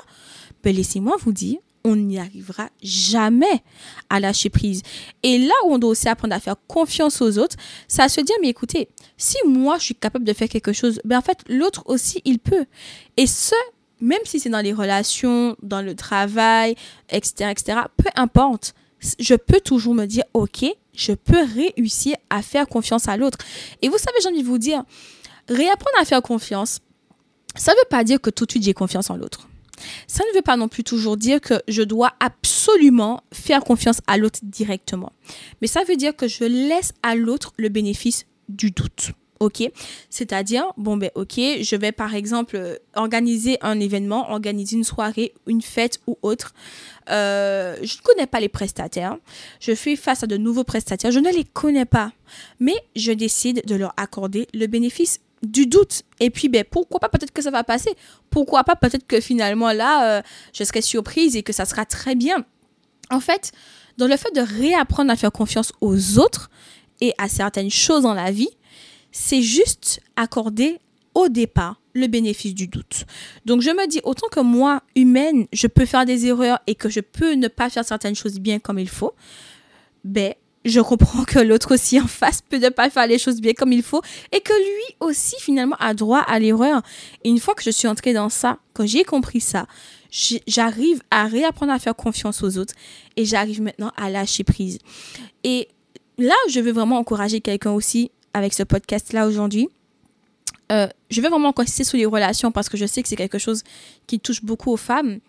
ben 0.64 0.76
laissez-moi 0.76 1.16
vous 1.22 1.34
dire, 1.34 1.58
on 1.84 1.96
n'y 1.96 2.20
arrivera 2.20 2.70
jamais 2.82 3.64
à 4.10 4.20
lâcher 4.20 4.50
prise. 4.50 4.82
Et 5.22 5.38
là 5.38 5.54
où 5.66 5.74
on 5.74 5.78
doit 5.78 5.92
aussi 5.92 6.08
apprendre 6.08 6.34
à 6.34 6.40
faire 6.40 6.56
confiance 6.68 7.22
aux 7.22 7.38
autres, 7.38 7.56
c'est 7.88 8.02
à 8.02 8.10
se 8.10 8.22
dire, 8.22 8.36
mais 8.42 8.50
écoutez, 8.50 8.90
si 9.18 9.38
moi 9.46 9.78
je 9.78 9.86
suis 9.86 9.96
capable 9.96 10.26
de 10.26 10.34
faire 10.34 10.50
quelque 10.50 10.74
chose, 10.74 11.00
ben 11.06 11.18
en 11.18 11.22
fait, 11.22 11.40
l'autre 11.50 11.84
aussi, 11.86 12.22
il 12.26 12.40
peut. 12.40 12.66
Et 13.18 13.28
ce, 13.28 13.56
même 14.00 14.22
si 14.24 14.40
c'est 14.40 14.50
dans 14.50 14.62
les 14.62 14.74
relations, 14.74 15.56
dans 15.62 15.82
le 15.82 15.96
travail, 15.96 16.76
etc., 17.10 17.52
etc., 17.52 17.80
peu 17.98 18.10
importe, 18.16 18.74
je 19.20 19.36
peux 19.36 19.60
toujours 19.60 19.94
me 19.94 20.06
dire, 20.06 20.24
OK, 20.34 20.66
je 20.94 21.14
peux 21.14 21.44
réussir 21.44 22.16
à 22.30 22.42
faire 22.42 22.68
confiance 22.68 23.08
à 23.08 23.18
l'autre. 23.18 23.38
Et 23.82 23.90
vous 23.90 23.98
savez, 23.98 24.18
j'ai 24.22 24.30
envie 24.30 24.44
de 24.44 24.48
vous 24.48 24.58
dire, 24.58 24.84
réapprendre 25.50 25.98
à 26.00 26.06
faire 26.06 26.22
confiance, 26.22 26.80
ça 27.56 27.74
ne 27.74 27.78
veut 27.78 27.90
pas 27.90 28.04
dire 28.04 28.22
que 28.22 28.30
tout 28.30 28.46
de 28.46 28.52
suite 28.52 28.64
j'ai 28.64 28.74
confiance 28.74 29.10
en 29.10 29.18
l'autre. 29.18 29.48
Ça 30.08 30.24
ne 30.30 30.36
veut 30.36 30.42
pas 30.42 30.58
non 30.58 30.68
plus 30.68 30.84
toujours 30.84 31.18
dire 31.18 31.42
que 31.42 31.56
je 31.68 31.82
dois 31.82 32.14
absolument 32.20 33.24
faire 33.34 33.64
confiance 33.64 34.00
à 34.08 34.18
l'autre 34.18 34.40
directement. 34.44 35.12
Mais 35.62 35.68
ça 35.68 35.84
veut 35.84 35.96
dire 35.96 36.16
que 36.16 36.28
je 36.28 36.44
laisse 36.44 36.94
à 37.04 37.16
l'autre 37.16 37.54
le 37.58 37.70
bénéfice 37.70 38.26
du 38.50 38.72
doute. 38.72 39.14
OK? 39.40 39.64
C'est-à-dire, 40.10 40.66
bon, 40.78 40.98
ben, 40.98 41.10
OK, 41.16 41.36
je 41.36 41.76
vais 41.76 41.92
par 41.92 42.16
exemple 42.16 42.56
euh, 42.56 42.78
organiser 42.96 43.58
un 43.62 43.80
événement, 43.80 44.32
organiser 44.32 44.78
une 44.78 44.84
soirée, 44.84 45.34
une 45.48 45.62
fête 45.62 46.00
ou 46.08 46.18
autre. 46.22 46.54
Euh, 47.10 47.76
je 47.84 47.98
ne 47.98 48.02
connais 48.02 48.28
pas 48.28 48.40
les 48.40 48.50
prestataires. 48.50 49.18
Je 49.60 49.76
fais 49.76 49.96
face 49.96 50.24
à 50.24 50.28
de 50.28 50.38
nouveaux 50.38 50.64
prestataires. 50.64 51.12
Je 51.12 51.20
ne 51.20 51.32
les 51.32 51.44
connais 51.44 51.86
pas. 51.86 52.12
Mais 52.60 52.76
je 52.96 53.12
décide 53.12 53.64
de 53.66 53.76
leur 53.76 53.94
accorder 53.98 54.48
le 54.54 54.68
bénéfice 54.68 55.20
du 55.44 55.68
doute. 55.68 56.04
Et 56.20 56.30
puis, 56.30 56.50
ben, 56.50 56.64
pourquoi 56.70 57.00
pas, 57.00 57.10
peut-être 57.10 57.32
que 57.32 57.42
ça 57.42 57.52
va 57.52 57.64
passer. 57.64 57.92
Pourquoi 58.30 58.64
pas, 58.64 58.76
peut-être 58.76 59.06
que 59.06 59.20
finalement, 59.20 59.72
là, 59.72 60.18
euh, 60.18 60.22
je 60.54 60.64
serai 60.64 60.82
surprise 60.82 61.36
et 61.36 61.44
que 61.44 61.54
ça 61.54 61.66
sera 61.66 61.86
très 61.86 62.16
bien. 62.16 62.46
En 63.12 63.20
fait, 63.20 63.52
dans 63.98 64.08
le 64.08 64.18
fait 64.18 64.34
de 64.34 64.42
réapprendre 64.42 65.12
à 65.12 65.16
faire 65.16 65.32
confiance 65.32 65.74
aux 65.82 66.18
autres 66.18 66.50
et 67.02 67.14
à 67.18 67.28
certaines 67.28 67.70
choses 67.70 68.04
dans 68.04 68.14
la 68.14 68.32
vie, 68.32 68.50
c'est 69.12 69.42
juste 69.42 70.00
accorder 70.16 70.80
au 71.14 71.30
départ 71.30 71.80
le 71.94 72.08
bénéfice 72.08 72.56
du 72.56 72.68
doute. 72.68 73.06
Donc 73.46 73.62
je 73.62 73.70
me 73.70 73.88
dis, 73.88 74.02
autant 74.04 74.28
que 74.30 74.40
moi, 74.40 74.82
humaine, 74.96 75.46
je 75.54 75.68
peux 75.68 75.86
faire 75.86 76.06
des 76.06 76.26
erreurs 76.26 76.60
et 76.66 76.74
que 76.74 76.90
je 76.90 77.02
peux 77.02 77.34
ne 77.34 77.48
pas 77.48 77.70
faire 77.70 77.86
certaines 77.86 78.16
choses 78.16 78.40
bien 78.40 78.58
comme 78.60 78.80
il 78.80 78.90
faut, 78.90 79.14
ben, 80.04 80.34
je 80.66 80.80
comprends 80.80 81.24
que 81.24 81.40
l'autre 81.40 81.74
aussi 81.74 82.00
en 82.00 82.08
face 82.08 82.42
peut 82.42 82.58
ne 82.58 82.70
pas 82.70 82.90
faire 82.90 83.08
les 83.08 83.18
choses 83.18 83.42
bien 83.42 83.54
comme 83.54 83.74
il 83.74 83.84
faut 83.84 84.02
et 84.32 84.40
que 84.40 84.54
lui 84.54 84.96
aussi 85.00 85.36
finalement 85.40 85.76
a 85.80 85.94
droit 85.94 86.20
à 86.20 86.40
l'erreur. 86.40 86.82
Une 87.26 87.40
fois 87.40 87.54
que 87.54 87.64
je 87.64 87.70
suis 87.70 87.88
entrée 87.88 88.14
dans 88.14 88.30
ça, 88.30 88.60
quand 88.74 88.86
j'ai 88.86 89.04
compris 89.04 89.42
ça, 89.42 89.68
j'arrive 90.48 91.02
à 91.12 91.26
réapprendre 91.26 91.72
à 91.72 91.80
faire 91.80 91.96
confiance 91.96 92.44
aux 92.44 92.58
autres 92.58 92.74
et 93.18 93.26
j'arrive 93.26 93.62
maintenant 93.62 93.92
à 93.98 94.10
lâcher 94.10 94.44
prise. 94.44 94.80
Et 95.44 95.68
là, 96.18 96.36
je 96.50 96.60
veux 96.60 96.72
vraiment 96.72 96.98
encourager 96.98 97.42
quelqu'un 97.42 97.72
aussi 97.72 98.12
avec 98.34 98.54
ce 98.54 98.64
podcast-là 98.64 99.28
aujourd'hui. 99.28 99.70
Euh, 100.72 100.88
je 101.10 101.22
vais 101.22 101.30
vraiment 101.30 101.54
insister 101.58 101.84
sur 101.84 101.98
les 101.98 102.06
relations 102.06 102.52
parce 102.52 102.70
que 102.70 102.78
je 102.78 102.86
sais 102.86 103.04
que 103.04 103.10
c'est 103.10 103.16
quelque 103.16 103.38
chose 103.38 103.64
qui 104.08 104.20
touche 104.20 104.44
beaucoup 104.44 104.72
aux 104.72 104.78
femmes. 104.78 105.20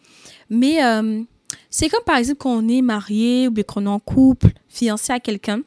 Mais 0.49 0.85
euh, 0.85 1.23
c'est 1.71 1.89
comme 1.89 2.05
par 2.05 2.17
exemple 2.17 2.39
quand 2.39 2.53
on 2.53 2.69
est 2.69 2.83
marié 2.83 3.49
ou 3.49 3.51
bien 3.51 3.65
qu'on 3.65 3.87
est 3.87 3.89
en 3.89 4.01
couple, 4.01 4.49
fiancé 4.69 5.13
à 5.13 5.21
quelqu'un, 5.21 5.61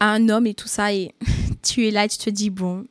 à 0.00 0.12
un 0.12 0.28
homme 0.28 0.46
et 0.46 0.54
tout 0.54 0.68
ça, 0.68 0.92
et 0.92 1.14
tu 1.62 1.86
es 1.86 1.90
là 1.90 2.04
et 2.04 2.08
tu 2.08 2.18
te 2.18 2.30
dis, 2.30 2.50
bon, 2.50 2.84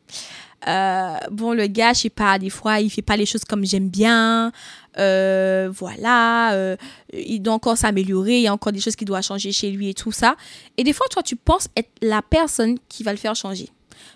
euh, 0.68 1.18
bon, 1.32 1.54
le 1.54 1.68
gars, 1.68 1.94
je 1.94 2.02
sais 2.02 2.10
pas, 2.10 2.38
des 2.38 2.50
fois, 2.50 2.80
il 2.80 2.90
fait 2.90 3.02
pas 3.02 3.18
les 3.18 3.26
choses 3.26 3.44
comme 3.44 3.66
j'aime 3.66 3.90
bien. 3.90 4.52
voilà, 4.96 6.76
il 7.14 7.40
doit 7.42 7.54
encore 7.54 7.78
s'améliorer, 7.78 8.38
il 8.38 8.44
y 8.44 8.48
a 8.48 8.54
encore 8.54 8.72
des 8.72 8.82
choses 8.82 8.96
qui 8.96 9.06
doivent 9.06 9.24
changer 9.24 9.52
chez 9.52 9.72
lui 9.72 9.90
et 9.90 9.94
tout 9.94 10.12
ça. 10.12 10.36
Et 10.78 10.84
des 10.84 10.94
fois, 10.94 11.08
toi, 11.10 11.24
tu 11.24 11.36
penses 11.36 11.68
être 11.76 11.90
la 12.02 12.22
personne 12.22 12.78
qui 12.90 13.04
va 13.04 13.12
le 13.12 13.18
faire 13.18 13.36
changer. 13.36 13.70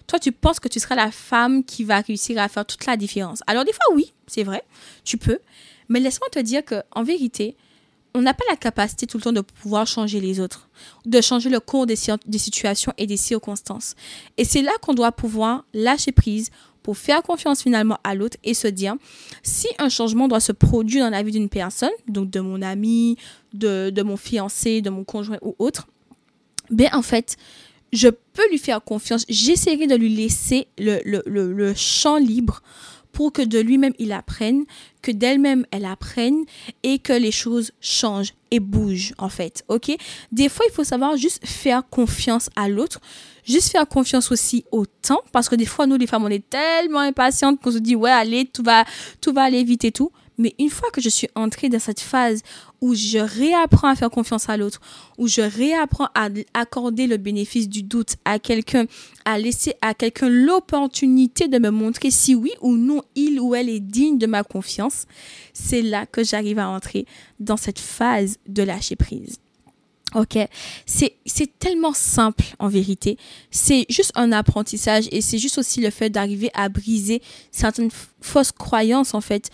Toi, 0.08 0.20
tu 0.20 0.32
penses 0.32 0.60
que 0.60 0.68
tu 0.68 0.80
seras 0.80 0.96
la 0.96 1.12
femme 1.12 1.64
qui 1.64 1.84
va 1.84 2.02
réussir 2.02 2.40
à 2.40 2.48
faire 2.48 2.66
toute 2.66 2.86
la 2.86 2.98
différence. 2.98 3.42
Alors, 3.48 3.66
des 3.66 3.74
fois, 3.74 3.86
oui, 3.94 4.14
c'est 4.28 4.44
vrai, 4.44 4.64
tu 5.04 5.18
peux. 5.18 5.40
Mais 5.90 6.00
laisse-moi 6.00 6.30
te 6.32 6.40
dire 6.40 6.64
que, 6.64 6.82
en 6.92 7.04
vérité, 7.04 7.56
on 8.16 8.22
n'a 8.22 8.34
pas 8.34 8.46
la 8.50 8.56
capacité 8.56 9.06
tout 9.06 9.18
le 9.18 9.24
temps 9.24 9.34
de 9.34 9.42
pouvoir 9.42 9.86
changer 9.86 10.22
les 10.22 10.40
autres, 10.40 10.70
de 11.06 11.20
changer 11.20 11.50
le 11.50 11.60
cours 11.60 11.86
des, 11.86 11.98
situations 11.98 12.94
et 12.98 13.08
des 13.08 13.18
circonstances. 13.18 13.94
Et 14.38 14.46
c'est 14.46 14.62
là 14.62 14.72
qu'on 14.82 14.94
doit 14.94 15.12
pouvoir 15.12 15.66
lâcher 15.74 16.14
prise 16.14 16.50
pour 16.82 16.98
faire 16.98 17.22
confiance 17.24 17.62
finalement 17.62 17.98
à 18.06 18.16
l'autre 18.16 18.38
et 18.46 18.54
se 18.54 18.70
dire, 18.70 18.96
si 19.44 19.68
un 19.80 19.90
changement 19.90 20.30
doit 20.30 20.40
se 20.40 20.54
produire 20.54 21.04
dans 21.04 21.12
la 21.12 21.24
vie 21.24 21.34
d'une 21.34 21.50
personne, 21.50 21.92
donc 22.08 22.30
de 22.30 22.40
mon 22.40 22.62
ami, 22.62 23.18
de, 23.54 24.02
mon 24.02 24.16
fiancé, 24.16 24.82
de 24.82 24.90
mon 24.90 25.04
conjoint 25.04 25.40
ou 25.42 25.54
autre, 25.60 25.88
ben 26.70 26.88
en 26.94 27.02
fait, 27.02 27.36
je 27.92 28.08
peux 28.08 28.50
lui 28.50 28.60
faire 28.60 28.82
confiance. 28.82 29.26
J'essaierai 29.28 29.88
de 29.88 29.96
lui 29.96 30.16
laisser 30.16 30.68
le 30.78 31.74
champ 31.76 32.18
libre 32.18 32.62
pour 33.16 33.32
que 33.32 33.42
de 33.42 33.60
lui-même 33.60 33.94
il 33.98 34.12
apprenne, 34.12 34.66
que 35.02 35.10
d'elle-même 35.10 35.66
elle 35.72 35.86
apprenne 35.86 36.44
et 36.84 37.00
que 37.00 37.14
les 37.14 37.32
choses 37.32 37.72
changent 37.80 38.34
et 38.52 38.60
bougent 38.60 39.14
en 39.18 39.30
fait, 39.30 39.64
ok? 39.70 39.96
Des 40.34 40.50
fois, 40.50 40.66
il 40.70 40.74
faut 40.74 40.84
savoir 40.84 41.16
juste 41.16 41.40
faire 41.46 41.88
confiance 41.90 42.50
à 42.58 42.68
l'autre, 42.68 43.00
juste 43.46 43.72
faire 43.72 43.88
confiance 43.88 44.32
aussi 44.34 44.66
au 44.72 44.86
temps, 44.86 45.22
parce 45.32 45.48
que 45.48 45.56
des 45.56 45.66
fois, 45.66 45.88
nous 45.88 45.98
les 45.98 46.08
femmes, 46.08 46.26
on 46.26 46.30
est 46.30 46.48
tellement 46.50 47.00
impatientes 47.00 47.62
qu'on 47.62 47.72
se 47.72 47.78
dit, 47.78 47.96
ouais, 47.96 48.12
allez, 48.12 48.46
tout 48.46 48.64
va, 48.64 48.84
tout 49.22 49.32
va 49.32 49.44
aller 49.44 49.64
vite 49.64 49.86
et 49.86 49.92
tout. 49.94 50.12
Mais 50.38 50.54
une 50.60 50.70
fois 50.70 50.90
que 50.92 51.02
je 51.02 51.10
suis 51.10 51.30
entrée 51.36 51.70
dans 51.70 51.80
cette 51.80 52.00
phase 52.00 52.42
où 52.82 52.94
je 52.94 53.18
réapprends 53.18 53.88
à 53.88 53.96
faire 53.96 54.10
confiance 54.10 54.50
à 54.50 54.58
l'autre, 54.58 54.82
où 55.18 55.28
je 55.28 55.42
réapprends 55.42 56.10
à 56.14 56.30
accorder 56.54 57.08
le 57.08 57.18
bénéfice 57.18 57.70
du 57.70 57.84
doute 57.84 58.16
à 58.26 58.40
quelqu'un, 58.40 58.86
à 59.24 59.38
laisser 59.38 59.74
à 59.82 59.94
quelqu'un 59.94 60.30
l'opportunité 60.30 61.48
de 61.48 61.58
me 61.58 61.70
montrer 61.70 62.12
si 62.12 62.36
oui 62.36 62.52
ou 62.62 62.76
non 62.76 63.02
il 63.16 63.40
ou 63.40 63.56
elle 63.56 63.70
est 63.70 63.80
digne 63.80 64.18
de 64.18 64.28
ma 64.28 64.44
confiance, 64.44 65.06
c'est 65.54 65.82
là 65.82 66.06
que 66.06 66.24
j'arrive 66.24 66.60
à 66.60 66.70
entrer 66.70 67.06
dans 67.40 67.58
cette 67.58 67.80
phase 67.80 68.38
de 68.48 68.64
lâcher 68.64 68.96
prise. 68.96 69.40
Ok, 70.16 70.38
c'est 70.86 71.60
tellement 71.60 71.92
simple 71.92 72.46
en 72.60 72.70
vérité. 72.70 73.18
C'est 73.52 73.86
juste 73.90 74.14
un 74.16 74.32
apprentissage 74.32 75.10
et 75.12 75.20
c'est 75.20 75.38
juste 75.38 75.58
aussi 75.58 75.82
le 75.82 75.90
fait 75.90 76.10
d'arriver 76.10 76.50
à 76.54 76.70
briser 76.70 77.22
certaines 77.52 77.90
fausses 78.26 78.52
croyances 78.52 79.14
en 79.14 79.22
fait, 79.22 79.50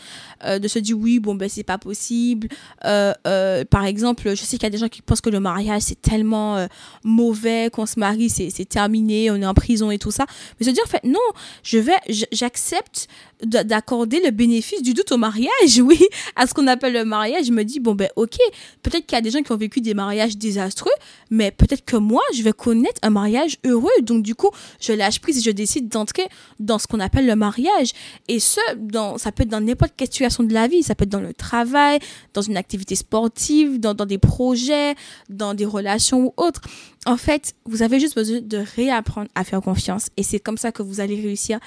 euh, 0.45 0.60
de 0.60 0.67
se 0.67 0.79
dire 0.79 0.97
oui 0.97 1.19
bon 1.19 1.36
ben 1.36 1.49
c'est 1.49 1.63
pas 1.63 1.77
possible. 1.77 2.47
Euh, 2.86 3.13
euh, 3.27 3.63
par 3.65 3.86
exemple, 3.86 4.29
je 4.29 4.41
sais 4.41 4.57
qu'il 4.57 4.63
y 4.63 4.67
a 4.67 4.69
des 4.69 4.77
gens 4.77 4.89
qui 4.89 5.01
pensent 5.01 5.21
que 5.21 5.29
le 5.29 5.39
mariage 5.39 5.84
c'est 5.84 6.01
tellement 6.01 6.67
mauvais 7.03 7.69
qu'on 7.71 7.86
se 7.86 7.99
marie 7.99 8.29
c'est 8.29 8.49
c'est 8.49 8.65
terminé, 8.65 9.29
on 9.31 9.36
est 9.36 9.45
en 9.45 9.53
prison 9.53 9.91
et 9.91 9.99
tout 9.99 10.12
ça. 10.12 10.25
Mais 10.60 10.65
se 10.65 10.71
dire 10.71 10.84
en 10.86 10.89
fait 10.89 11.03
non, 11.03 11.19
je 11.63 11.77
vais 11.77 11.93
j'accepte 12.31 13.07
d'accorder 13.43 14.21
le 14.23 14.31
bénéfice 14.31 14.84
du 14.84 14.93
doute 14.93 15.12
au 15.12 15.17
mariage, 15.17 15.79
oui, 15.81 15.99
à 16.36 16.47
ce 16.47 16.53
qu'on 16.53 16.67
appelle 16.67 16.93
le 16.93 17.05
mariage. 17.05 17.45
Je 17.45 17.51
me 17.51 17.63
dis 17.63 17.79
bon 17.79 17.95
ben 17.95 18.10
ok, 18.15 18.38
peut-être 18.84 19.05
qu'il 19.05 19.15
y 19.15 19.19
a 19.19 19.21
des 19.21 19.31
gens 19.31 19.41
qui 19.41 19.51
ont 19.51 19.57
vécu 19.57 19.81
des 19.81 19.93
mariages 19.93 20.38
désastreux, 20.38 20.91
mais 21.29 21.51
peut-être 21.51 21.86
que 21.86 21.97
moi, 21.97 22.21
je 22.34 22.41
vais 22.43 22.53
connaître 22.53 22.99
un 23.01 23.10
mariage 23.10 23.57
heureux. 23.65 23.89
Donc, 24.01 24.23
du 24.23 24.36
coup, 24.36 24.49
je 24.79 24.93
lâche 24.93 25.19
prise 25.19 25.38
et 25.38 25.41
je 25.41 25.51
décide 25.51 25.88
d'entrer 25.88 26.27
dans 26.60 26.79
ce 26.79 26.88
qu'on 26.88 26.99
appelle 26.99 27.25
le 27.25 27.36
mariage. 27.36 27.91
Et 28.27 28.39
ce, 28.39 28.61
dans, 28.78 29.17
ça 29.17 29.32
peut 29.32 29.43
être 29.43 29.50
dans 29.50 29.62
n'importe 29.62 29.93
quelle 29.95 30.08
situation 30.08 30.43
de 30.43 30.54
la 30.54 30.67
vie. 30.67 30.84
Ça 30.84 30.95
peut 30.95 31.04
être 31.04 31.10
dans 31.10 31.21
le 31.21 31.34
travail, 31.34 32.00
dans 32.34 32.41
une 32.41 32.58
activité 32.58 32.95
sportive, 32.95 33.80
dans, 33.80 33.93
des 33.93 34.17
projets, 34.17 34.95
dans 35.30 35.54
des 35.54 35.65
relations 35.65 36.28
ou 36.28 36.34
autres. 36.38 36.62
En 37.06 37.17
fait, 37.17 37.54
vous 37.65 37.84
avez 37.84 38.00
juste 38.00 38.15
besoin 38.15 38.41
de 38.41 38.63
réapprendre 38.76 39.30
à 39.36 39.43
faire 39.43 39.62
confiance. 39.62 40.10
Et 40.17 40.24
c'est 40.24 40.39
comme 40.39 40.58
ça 40.58 40.71
que 40.71 40.84
vous 40.84 41.00
allez 41.00 41.15
réussir 41.15 41.60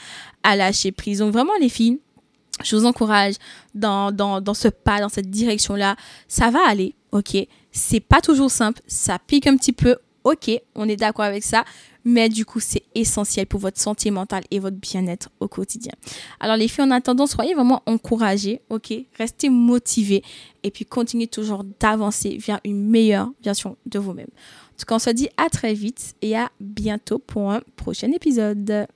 à 0.42 0.57
lâcher 0.57 0.92
prise. 0.92 1.18
Donc, 1.18 1.33
vraiment, 1.33 1.52
les 1.61 1.68
filles, 1.68 1.98
je 2.62 2.76
vous 2.76 2.87
encourage 2.87 3.35
dans, 3.74 4.12
dans, 4.12 4.40
dans 4.40 4.54
ce 4.54 4.68
pas, 4.68 5.00
dans 5.00 5.09
cette 5.09 5.30
direction-là. 5.30 5.96
Ça 6.28 6.50
va 6.50 6.61
aller, 6.68 6.94
ok 7.12 7.46
c'est 7.74 8.00
pas 8.00 8.20
toujours 8.20 8.50
simple, 8.50 8.80
ça 8.87 9.18
pique 9.18 9.46
un 9.46 9.57
petit 9.57 9.72
peu, 9.72 9.96
ok, 10.22 10.50
on 10.76 10.88
est 10.88 10.96
d'accord 10.96 11.24
avec 11.24 11.42
ça, 11.42 11.64
mais 12.04 12.28
du 12.28 12.44
coup, 12.44 12.60
c'est 12.60 12.82
essentiel 12.94 13.46
pour 13.46 13.60
votre 13.60 13.78
santé 13.78 14.10
mentale 14.10 14.44
et 14.50 14.58
votre 14.58 14.76
bien-être 14.76 15.30
au 15.40 15.48
quotidien. 15.48 15.92
Alors, 16.40 16.56
les 16.56 16.68
filles, 16.68 16.84
en 16.84 16.90
attendant, 16.90 17.26
soyez 17.26 17.54
vraiment 17.54 17.82
encouragées, 17.86 18.60
ok, 18.70 18.92
restez 19.18 19.48
motivées 19.48 20.22
et 20.62 20.70
puis 20.70 20.84
continuez 20.84 21.26
toujours 21.26 21.64
d'avancer 21.80 22.38
vers 22.38 22.60
une 22.64 22.88
meilleure 22.88 23.30
version 23.42 23.76
de 23.86 23.98
vous-même. 23.98 24.28
En 24.74 24.76
tout 24.78 24.86
cas, 24.86 24.96
on 24.96 24.98
se 24.98 25.10
dit 25.10 25.28
à 25.36 25.48
très 25.48 25.74
vite 25.74 26.14
et 26.20 26.36
à 26.36 26.50
bientôt 26.60 27.18
pour 27.18 27.50
un 27.52 27.60
prochain 27.76 28.10
épisode. 28.12 28.86